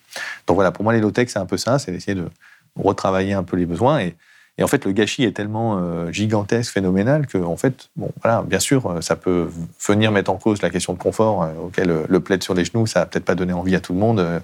[0.46, 2.28] Donc voilà, pour moi, les low-tech, c'est un peu ça, c'est d'essayer de
[2.76, 4.16] retravailler un peu les besoins et
[4.56, 8.42] et en fait, le gâchis est tellement euh, gigantesque, phénoménal, que, en fait, bon, voilà,
[8.42, 9.50] bien sûr, euh, ça peut
[9.80, 12.86] venir mettre en cause la question de confort, euh, auquel le plaid sur les genoux,
[12.86, 14.42] ça va peut-être pas donné envie à tout le monde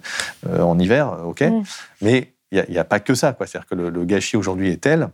[0.48, 1.42] en hiver, ok.
[1.42, 1.62] Mm.
[2.02, 3.46] Mais il n'y a, pas que ça, quoi.
[3.46, 5.10] C'est-à-dire que le, gâchis aujourd'hui est tel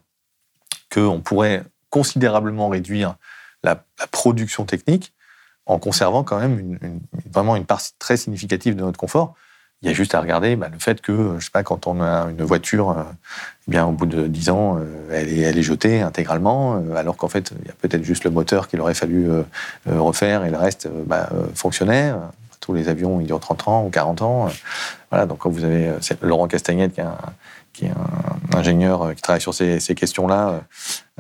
[0.91, 3.17] qu'on pourrait considérablement réduire
[3.63, 5.13] la, production technique
[5.67, 6.79] en conservant quand même
[7.31, 9.35] vraiment une partie très significative de notre confort.
[9.83, 12.01] Il y a juste à regarder bah, le fait que, je sais pas, quand on
[12.01, 13.03] a une voiture, euh,
[13.69, 17.29] eh bien, au bout de 10 ans, euh, elle, est, jetée intégralement, euh, alors qu'en
[17.29, 19.29] fait, il y a peut-être juste le moteur qu'il aurait fallu
[19.87, 22.13] refaire et le reste bah, fonctionnait.
[22.61, 24.49] Tous les avions, ils durent 30 ans ou 40 ans.
[25.11, 26.95] Voilà, donc quand vous avez Laurent Castagnette
[27.73, 30.63] qui est un, ingénieur qui travaille sur ces questions-là,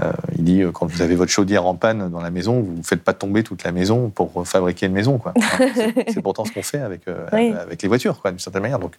[0.03, 2.75] euh, il dit euh, quand vous avez votre chaudière en panne dans la maison, vous
[2.77, 5.17] ne faites pas tomber toute la maison pour fabriquer une maison.
[5.17, 5.33] Quoi.
[6.09, 8.79] c'est pourtant ce qu'on fait avec, euh, avec les voitures, d'une certaine manière.
[8.79, 8.93] Donc,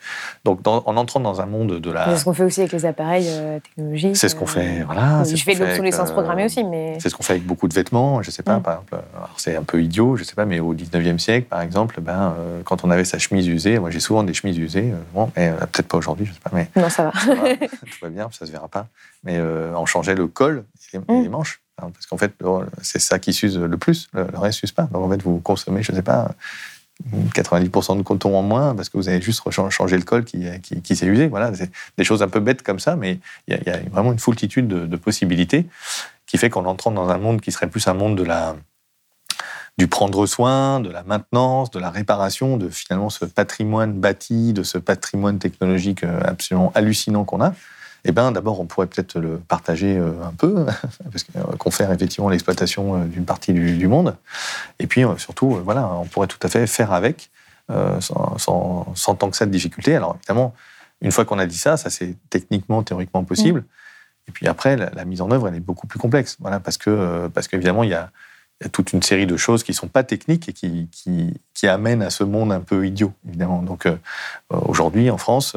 [0.43, 2.09] donc en entrant dans un monde de la.
[2.09, 3.29] C'est ce qu'on fait aussi avec les appareils
[3.63, 4.17] technologiques.
[4.17, 5.23] C'est ce qu'on fait, voilà.
[5.23, 6.97] Je fais de l'obsolescence programmée aussi, mais.
[6.99, 8.63] C'est ce qu'on fait avec beaucoup de vêtements, je sais pas, mm.
[8.63, 8.97] par exemple.
[9.37, 12.33] C'est un peu idiot, je sais pas, mais au 19e siècle, par exemple, ben,
[12.63, 15.87] quand on avait sa chemise usée, moi j'ai souvent des chemises usées, bon, mais peut-être
[15.87, 16.69] pas aujourd'hui, je sais pas, mais.
[16.75, 17.11] Non, ça va.
[17.67, 18.87] tout va bien, ça se verra pas.
[19.23, 20.63] Mais on changeait le col
[20.93, 21.29] et les, mm.
[21.29, 21.61] manches.
[21.81, 22.33] Hein, parce qu'en fait,
[22.81, 24.83] c'est ça qui s'use le plus, le, reste ne s'use pas.
[24.83, 26.31] Donc en fait, vous consommez, je ne sais pas,
[27.05, 30.95] 90% de coton en moins parce que vous avez juste changé le col qui, qui,
[30.95, 31.27] s'est usé.
[31.27, 34.19] Voilà, c'est des choses un peu bêtes comme ça, mais il y, a vraiment une
[34.19, 35.67] foultitude de, possibilités
[36.25, 38.55] qui fait qu'en entrant dans un monde qui serait plus un monde de la,
[39.77, 44.63] du prendre soin, de la maintenance, de la réparation, de finalement ce patrimoine bâti, de
[44.63, 47.53] ce patrimoine technologique euh, absolument hallucinant qu'on a,
[48.07, 50.65] eh ben, d'abord, on pourrait peut-être le partager euh, un peu,
[51.11, 51.25] parce
[51.59, 54.15] qu'on fait effectivement l'exploitation euh, d'une partie du, monde.
[54.79, 57.29] Et puis, euh, surtout, voilà, on pourrait tout à fait faire avec,
[57.99, 59.93] sans, tant que ça de difficulté.
[59.95, 60.55] Alors, évidemment,
[61.01, 63.65] une fois qu'on a dit ça, ça c'est techniquement, théoriquement possible.
[64.29, 66.37] Et puis après, la, mise en œuvre, elle est beaucoup plus complexe.
[66.39, 68.09] Voilà, parce que, parce qu'évidemment, il y a,
[68.71, 70.89] toute une série de choses qui ne sont pas techniques et qui,
[71.53, 73.61] qui, amènent à ce monde un peu idiot, évidemment.
[73.61, 73.85] Donc,
[74.49, 75.55] aujourd'hui, en France,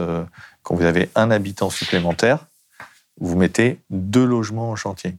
[0.71, 2.47] quand vous avez un habitant supplémentaire,
[3.21, 5.17] vous mettez deux logements en chantier,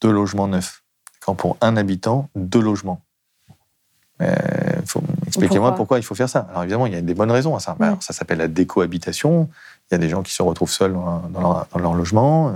[0.00, 0.82] deux logements neufs.
[1.20, 3.00] Quand pour un habitant, deux logements.
[4.20, 4.34] Euh,
[5.28, 6.48] expliquez-moi pourquoi il faut faire ça.
[6.50, 7.76] Alors évidemment, il y a des bonnes raisons à ça.
[7.78, 9.48] Bah, ça s'appelle la décohabitation.
[9.90, 12.52] Il y a des gens qui se retrouvent seuls dans leur, logement.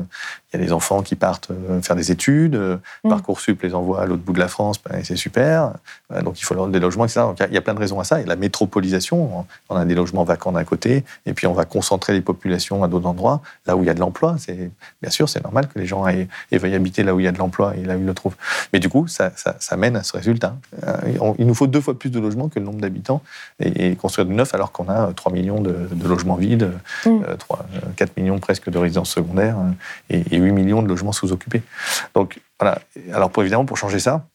[0.53, 2.57] Il y a des enfants qui partent euh, faire des études.
[3.03, 3.09] Mm.
[3.09, 4.81] Parcoursup les envoie à l'autre bout de la France.
[4.83, 5.73] Ben, c'est super.
[6.23, 7.21] Donc il faut des logements, etc.
[7.21, 8.21] Donc il y a plein de raisons à ça.
[8.21, 12.13] Et la métropolisation, on a des logements vacants d'un côté, et puis on va concentrer
[12.13, 14.37] les populations à d'autres endroits, là où il y a de l'emploi.
[14.39, 14.71] C'est
[15.03, 17.33] bien sûr, c'est normal que les gens aillent, veuillent habiter là où il y a
[17.33, 18.37] de l'emploi et là où ils le trouvent.
[18.73, 19.33] Mais du coup, ça,
[19.77, 20.57] mène à ce résultat.
[20.87, 23.23] Euh, il nous faut deux fois plus de logements que le nombre d'habitants
[23.61, 26.71] et, construire de neuf alors qu'on a 3 millions de, logements vides.
[27.07, 27.24] Mm.
[27.39, 29.57] 3, euh, 4 euh, millions presque de résidences secondaires
[30.13, 31.63] euh, et, 8 millions de logements sous-occupés.
[32.15, 32.79] Donc voilà.
[33.13, 34.27] Alors évidemment pour changer ça,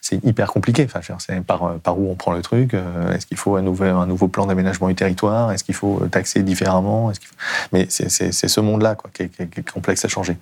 [0.00, 0.84] c'est hyper compliqué.
[0.84, 2.74] Enfin, c'est par, par où on prend le truc.
[3.12, 7.12] Est-ce qu'il faut un nouveau, plan d'aménagement du territoire Est-ce qu'il faut taxer différemment
[7.72, 10.38] Mais c'est ce monde-là qui, est complexe à changer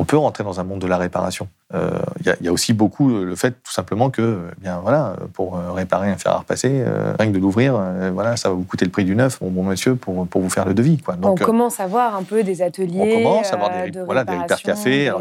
[0.00, 1.46] on peut rentrer dans un monde de la réparation.
[1.72, 5.56] Il euh, y, a aussi beaucoup le fait tout simplement que, eh bien voilà, pour
[5.56, 7.80] euh, réparer un fer à repasser, euh, rien que de l'ouvrir,
[8.12, 10.50] voilà, ça va vous coûter le prix du neuf, mon bon monsieur, pour, pour vous
[10.50, 10.98] faire le devis.
[10.98, 11.14] Quoi.
[11.14, 13.14] Donc, on commence à voir un peu des ateliers.
[13.18, 15.12] On commence à voir des, de voilà, des cafés.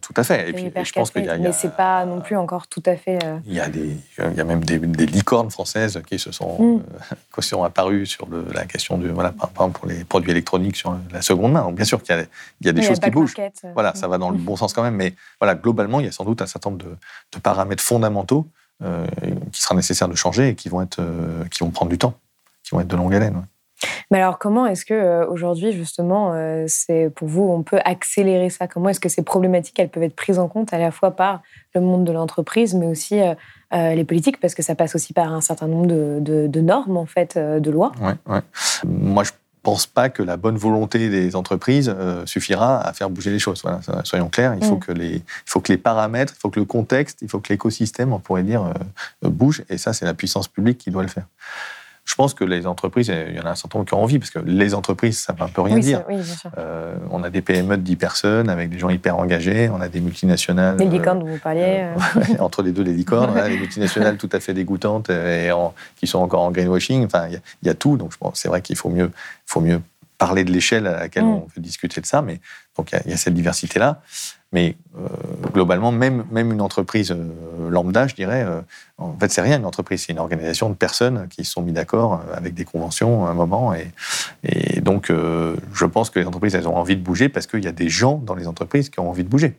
[0.00, 0.50] tout à fait.
[0.50, 2.94] Et puis, je pense qu'il y a, Mais c'est pas non plus encore tout à
[2.94, 3.18] fait.
[3.46, 6.82] Il y a des, il y a même des, licornes françaises qui se sont, mm.
[7.34, 10.76] qui sont apparues sur le, la question du, voilà, par exemple pour les produits électroniques
[10.76, 11.62] sur la seconde main.
[11.62, 12.22] Donc bien sûr qu'il y a,
[12.60, 13.34] il y a des choses qui bougent.
[13.74, 16.12] voilà, ça va dans le bon sens quand même, mais voilà, globalement, il y a
[16.12, 18.46] sans doute un certain nombre de, paramètres fondamentaux
[18.82, 19.06] euh,
[19.52, 22.14] qui sera nécessaire de changer et qui vont, être, euh, qui vont prendre du temps,
[22.62, 23.46] qui vont être de longue haleine.
[24.10, 26.34] Mais alors, comment est-ce que euh, aujourd'hui, justement,
[26.68, 28.68] c'est pour vous, on peut accélérer ça?
[28.68, 31.42] Comment est-ce que ces problématiques, elles peuvent être prises en compte à la fois par
[31.74, 33.20] le monde de l'entreprise, mais aussi
[33.72, 37.06] les politiques, parce que ça passe aussi par un certain nombre de, de normes, en
[37.06, 37.92] fait, de lois.
[38.00, 38.40] Ouais, ouais.
[38.84, 43.30] Moi, je pense pas que la bonne volonté des entreprises euh, suffira à faire bouger
[43.30, 43.62] les choses.
[43.62, 44.80] Voilà, soyons clairs, il faut, mm.
[44.80, 47.48] que les, il faut que les paramètres, il faut que le contexte, il faut que
[47.48, 48.64] l'écosystème, on pourrait dire,
[49.24, 49.64] euh, bouge.
[49.68, 51.26] Et ça, c'est la puissance publique qui doit le faire
[52.04, 54.18] je pense que les entreprises, il y en a un certain nombre qui ont envie,
[54.18, 56.02] parce que les entreprises, ça ne veut un peu rien dire.
[56.58, 59.88] Euh, on a des PME de 10 personnes avec des gens hyper engagés, on a
[59.88, 60.76] des multinationales.
[60.78, 61.86] Les licornes dont vous parliez.
[61.96, 65.50] Euh, entre les deux, les licornes, les multinationales tout à fait dégoûtantes et
[65.96, 67.06] qui sont encore en greenwashing.
[67.06, 67.96] Enfin, il y, a tout.
[67.96, 69.10] Donc, c'est vrai qu'il faut mieux,
[69.46, 69.80] faut mieux
[70.18, 71.28] parler de l'échelle à laquelle mm.
[71.28, 72.20] on veut discuter de ça.
[72.20, 72.40] Mais
[72.76, 74.00] donc, il y, a cette diversité-là.
[74.52, 75.06] Mais euh,
[75.52, 78.60] globalement, même, même une entreprise euh, lambda, je dirais, euh,
[78.98, 81.72] en fait, c'est rien une entreprise, c'est une organisation de personnes qui se sont mis
[81.72, 83.74] d'accord avec des conventions à un moment.
[83.74, 83.90] Et,
[84.44, 87.68] et donc, je pense que les entreprises, elles ont envie de bouger parce qu'il y
[87.68, 89.56] a des gens dans les entreprises qui ont envie de bouger.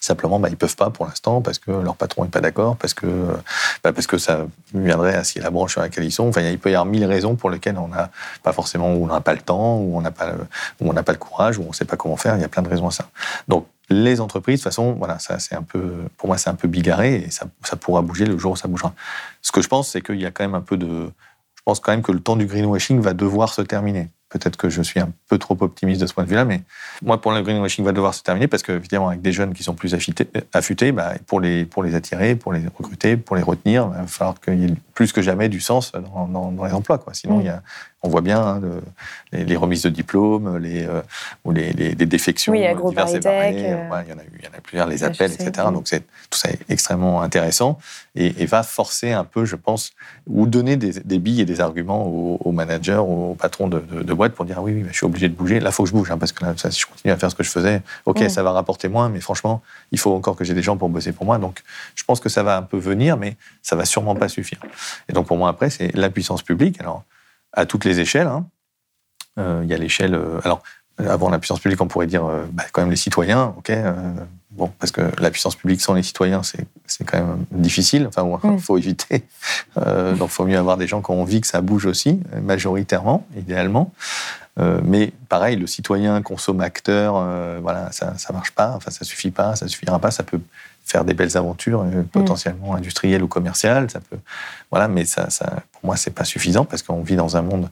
[0.00, 2.76] Simplement, bah, ils ne peuvent pas pour l'instant parce que leur patron n'est pas d'accord,
[2.76, 3.06] parce que,
[3.84, 6.26] bah, parce que ça viendrait à la branche sur laquelle ils sont.
[6.26, 8.10] Enfin, il peut y avoir mille raisons pour lesquelles on n'a
[8.42, 10.32] pas forcément, ou on n'a pas le temps, ou on n'a pas,
[10.80, 12.34] on n'a pas le courage, ou on ne sait pas comment faire.
[12.36, 13.10] Il y a plein de raisons à ça.
[13.46, 16.54] Donc, les entreprises, de toute façon, voilà, ça c'est un peu, pour moi c'est un
[16.54, 18.94] peu bigarré et ça, ça, pourra bouger le jour où ça bougera.
[19.42, 21.10] Ce que je pense, c'est qu'il y a quand même un peu de,
[21.60, 24.08] je pense quand même que le temps du greenwashing va devoir se terminer.
[24.30, 26.62] Peut-être que je suis un peu trop optimiste de ce point de vue-là, mais
[27.02, 29.62] moi, pour le greenwashing va devoir se terminer parce que, évidemment, avec des jeunes qui
[29.62, 33.90] sont plus affûtés, bah, pour, les, pour les attirer, pour les recruter, pour les retenir,
[33.92, 36.96] il va falloir qu'il y ait plus que jamais du sens dans, les emplois.
[36.96, 37.12] Quoi.
[37.12, 37.40] Sinon, mm.
[37.40, 37.62] il y a,
[38.02, 38.60] on voit bien hein,
[39.32, 41.02] les, remises de diplômes, les, euh,
[41.44, 43.72] ou les, défections diverses et variées.
[43.72, 45.68] Euh, il, y en a il y en a plusieurs, les appels, etc.
[45.72, 47.78] Donc, tout ça est extrêmement intéressant
[48.14, 49.92] et, va forcer un peu, je pense,
[50.26, 54.44] ou donner des, billes et des arguments aux, managers, aux patrons de, de, boîte pour
[54.46, 55.60] dire ah oui, oui, je suis obligé de bouger.
[55.60, 57.30] Là, il faut que je bouge, hein, parce que là, si je continue à faire
[57.30, 60.44] ce que je faisais, ok, ça va rapporter moins, mais franchement, il faut encore que
[60.44, 61.38] j'ai des gens pour bosser pour moi.
[61.38, 61.62] Donc,
[61.94, 64.60] je pense que ça va un peu venir, mais ça va sûrement pas suffire.
[65.08, 66.80] Et donc, pour moi, après, c'est la puissance publique.
[66.80, 67.04] Alors,
[67.52, 68.26] à toutes les échelles.
[68.26, 68.46] Hein.
[69.38, 70.14] Euh, il y a l'échelle.
[70.14, 70.62] Euh, alors,
[70.98, 73.72] avant la puissance publique, on pourrait dire bah, quand même les citoyens, ok.
[74.50, 78.06] bon, parce que la puissance publique sans les citoyens, c'est quand même difficile.
[78.06, 79.24] Enfin, il faut éviter.
[79.76, 83.26] donc, il faut mieux avoir des gens qui ont envie que ça bouge aussi, majoritairement,
[83.34, 83.94] idéalement.
[84.84, 87.14] mais pareil, le citoyen consomme acteur,
[87.62, 90.40] voilà, ça ne marche pas, enfin, ça suffit pas, ça suffira pas, ça peut
[90.90, 92.04] faire des belles aventures, mm.
[92.04, 94.18] potentiellement industrielles ou commerciales, ça peut,
[94.70, 97.70] voilà, mais ça, ça pour moi, c'est pas suffisant parce qu'on vit dans un monde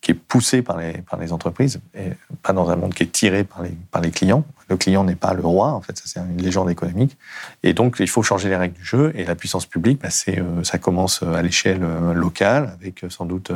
[0.00, 2.10] qui est poussé par les, par les entreprises et
[2.42, 4.44] pas dans un monde qui est tiré par les, par les clients.
[4.68, 7.16] Le client n'est pas le roi, en fait, ça c'est une légende économique.
[7.62, 9.12] Et donc, il faut changer les règles du jeu.
[9.16, 13.10] Et la puissance publique, bah, c'est, euh, ça commence à l'échelle euh, locale, avec euh,
[13.10, 13.50] sans doute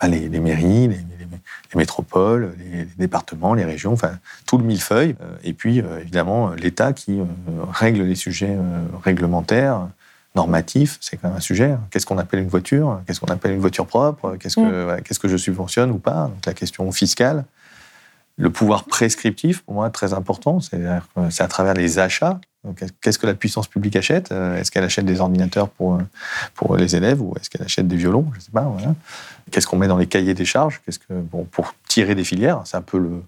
[0.00, 1.21] bah, les, mairies, les,
[1.76, 5.16] métropoles, les, départements, les régions, enfin tout le millefeuille.
[5.44, 7.20] Et puis, évidemment, l'État qui
[7.72, 8.56] règle les sujets
[9.02, 9.88] réglementaires
[10.34, 11.76] normatif, c'est quand même un sujet.
[11.90, 13.02] Qu'est-ce qu'on appelle une voiture?
[13.06, 14.36] Qu'est-ce qu'on appelle une voiture propre?
[14.36, 15.02] Qu'est-ce que, mm.
[15.02, 16.28] qu'est-ce que je subventionne ou pas?
[16.28, 17.44] Donc la question fiscale.
[18.38, 20.60] Le pouvoir prescriptif, pour moi, très important.
[20.60, 20.80] C'est,
[21.30, 22.40] c'est à travers les achats.
[23.00, 24.30] Qu'est-ce que la puissance publique achète?
[24.30, 25.98] Est-ce qu'elle achète des ordinateurs pour,
[26.54, 28.26] pour les élèves ou est-ce qu'elle achète des violons?
[28.34, 28.72] Je sais pas.
[29.50, 30.80] Qu'est-ce qu'on met dans les cahiers des charges?
[30.84, 33.22] Qu'est-ce que, bon, Pour tirer des filières, c'est un peu le,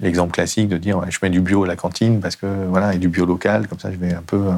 [0.00, 2.98] l'exemple classique de dire je mets du bio à la cantine parce que voilà et
[2.98, 4.50] du bio local comme ça je vais un peu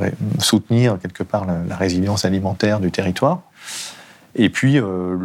[0.00, 3.42] euh, soutenir quelque part la, résilience alimentaire du territoire.
[4.34, 5.16] Et puis euh,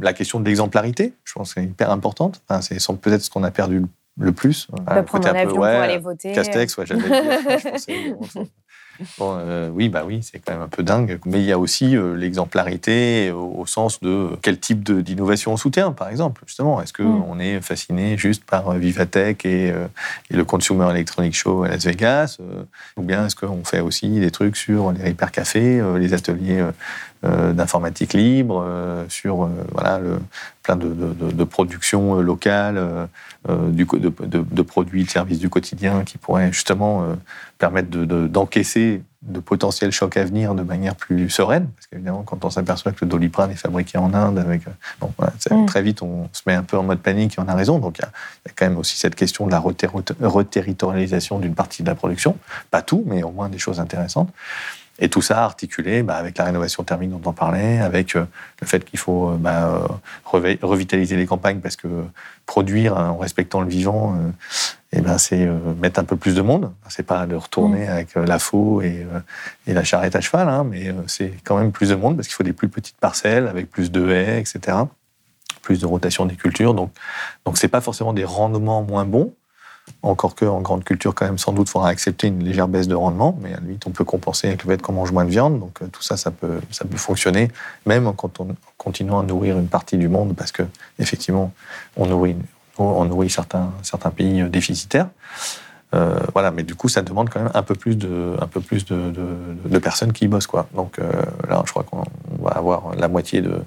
[0.00, 2.42] la question de l'exemplarité je pense que c'est hyper importante.
[2.48, 3.82] Enfin, c'est peut-être ce qu'on a perdu
[4.18, 7.02] le plus de prendre un, avion pour aller voter Castex ouais j'avais
[9.20, 11.18] Euh, oui, bah oui, c'est quand même un peu dingue.
[11.24, 15.92] Mais il y a aussi euh, l'exemplarité au, sens de quel type d'innovation on soutient,
[15.92, 16.42] par exemple.
[16.46, 17.40] Justement, est-ce qu'on mm.
[17.40, 19.72] est fasciné juste par euh, Vivatech et,
[20.30, 22.38] le Consumer Electronic Show à Las Vegas
[22.96, 26.64] Ou bien est-ce qu'on fait aussi des trucs sur les Hyper Cafés, les ateliers
[27.22, 28.66] d'informatique libre,
[29.08, 30.18] sur voilà, le,
[30.62, 33.08] plein de, de, de productions locales,
[33.48, 37.06] du, de, produits, de services du quotidien qui pourraient justement
[37.58, 41.68] permettre d'encaisser de, potentiels chocs à venir de manière plus sereine.
[41.76, 44.62] Parce qu'évidemment, quand on s'aperçoit que le doliprane est fabriqué en Inde, avec,
[45.00, 45.66] bon, mm.
[45.66, 47.78] très vite, on se met un peu en mode panique et on a raison.
[47.78, 51.88] Donc, il y, a quand même aussi cette question de la reterritorialisation d'une partie de
[51.88, 52.36] la production.
[52.70, 54.32] Pas tout, mais au moins des choses intéressantes.
[55.02, 58.24] Et tout ça articulé bah, avec la rénovation thermique dont on parlait, avec euh,
[58.60, 59.82] le fait qu'il faut euh, bah,
[60.32, 61.88] euh, revitaliser les campagnes parce que
[62.46, 64.16] produire hein, en respectant le vivant,
[64.92, 65.48] eh ben, c'est
[65.80, 66.72] mettre un peu plus de monde.
[66.88, 67.90] C'est pas de retourner mm.
[67.90, 69.04] avec la faux et,
[69.66, 72.36] et, la charrette à cheval, hein, mais c'est quand même plus de monde parce qu'il
[72.36, 74.78] faut des plus petites parcelles avec plus de haies, etc.
[75.62, 76.74] Plus de rotation des cultures.
[76.74, 76.92] Donc,
[77.44, 79.34] donc c'est pas forcément des rendements moins bons,
[80.02, 83.38] encore qu'en grande culture, quand même, sans doute, faudra accepter une légère baisse de rendement,
[83.40, 85.60] mais à la limite, on peut compenser avec le fait qu'on mange moins de viande.
[85.60, 86.60] Donc euh, tout ça, ça peut,
[86.96, 87.50] fonctionner,
[87.86, 90.64] même quand on, continuant à nourrir une partie du monde, parce que
[90.98, 91.52] effectivement,
[91.96, 92.36] on nourrit,
[92.78, 93.70] on nourrit certains,
[94.14, 95.08] pays déficitaires.
[95.94, 98.38] Euh, voilà, mais du coup, ça demande quand même un peu plus de,
[99.78, 100.66] personnes qui bossent, quoi.
[100.74, 101.10] Donc euh,
[101.48, 102.02] là, je crois qu'on
[102.42, 103.60] va avoir la moitié de,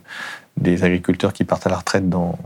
[0.58, 2.38] des agriculteurs qui partent à la retraite dans,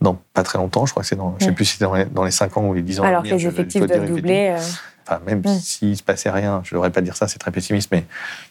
[0.00, 0.86] dans pas très longtemps.
[0.86, 2.56] Je crois que c'est dans, je sais plus si c'est dans les, dans les 5
[2.56, 3.04] ans ou les 10 ans.
[3.04, 4.56] Alors que les effectifs doivent doubler.
[4.56, 4.62] Euh.
[5.06, 7.50] Enfin, même s'il s'il se passait rien, je ne devrais pas dire ça, c'est très
[7.50, 8.06] pessimiste, mais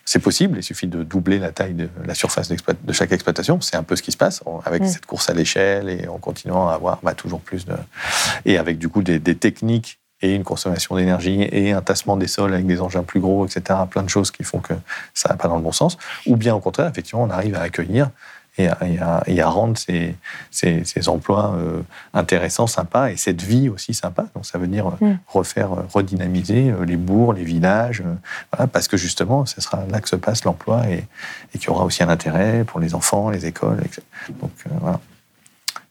[0.06, 0.60] c'est possible.
[0.60, 3.60] Il suffit de doubler la taille de la surface de chaque exploitation.
[3.60, 6.70] C'est un peu ce qui se passe avec cette course à l'échelle et en continuant
[6.70, 7.74] à avoir bah, toujours plus de.
[8.46, 12.28] Et avec du coup des, des techniques et une consommation d'énergie et un tassement des
[12.28, 13.80] sols avec des engins plus gros, etc.
[13.90, 14.74] Plein de choses qui font que
[15.14, 15.98] ça va pas dans le bon sens.
[16.28, 18.10] Ou bien au contraire, effectivement, on arrive à accueillir
[18.58, 20.16] et à, rendre ces,
[20.52, 21.82] ces, emplois euh,
[22.14, 24.28] intéressants, sympas, et cette vie aussi sympa.
[24.36, 25.20] Donc ça veut dire euh, mm.
[25.28, 28.04] refaire, euh, redynamiser les bourgs, les villages,
[28.72, 31.06] parce que justement, ce sera là que se passe l'emploi et,
[31.54, 33.80] et qu'il y aura aussi un intérêt pour les enfants, les écoles.
[33.84, 34.02] Etc.
[34.40, 35.00] Donc voilà,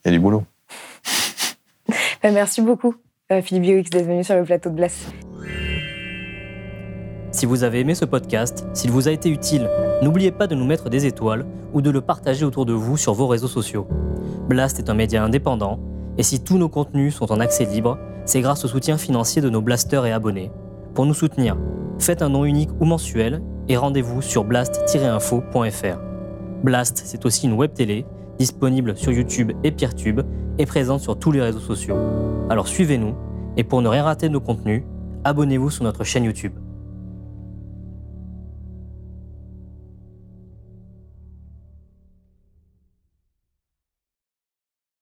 [0.05, 0.45] il y a du boulot.
[2.23, 2.95] Ben, merci beaucoup,
[3.43, 5.09] Philippe Bioix, d'être venu sur le plateau de Blesse.
[7.33, 9.69] Si vous avez aimé ce podcast, s'il vous a été utile,
[10.03, 13.15] N'oubliez pas de nous mettre des étoiles ou de le partager autour de vous sur
[13.15, 13.87] vos réseaux sociaux.
[14.49, 15.79] Blast est un média indépendant,
[16.19, 19.49] et si tous nos contenus sont en accès libre, c'est grâce au soutien financier de
[19.49, 20.51] nos blasters et abonnés.
[20.95, 21.57] Pour nous soutenir,
[22.01, 25.99] faites un nom unique ou mensuel et rendez-vous sur blast-info.fr.
[26.65, 28.05] Blast, c'est aussi une web télé
[28.41, 30.23] disponible sur YouTube et Peertube
[30.59, 31.97] et présente sur tous les réseaux sociaux.
[32.51, 33.15] Alors suivez-nous
[33.57, 34.83] et pour ne rien rater de nos contenus,
[35.23, 36.55] abonnez-vous sur notre chaîne YouTube.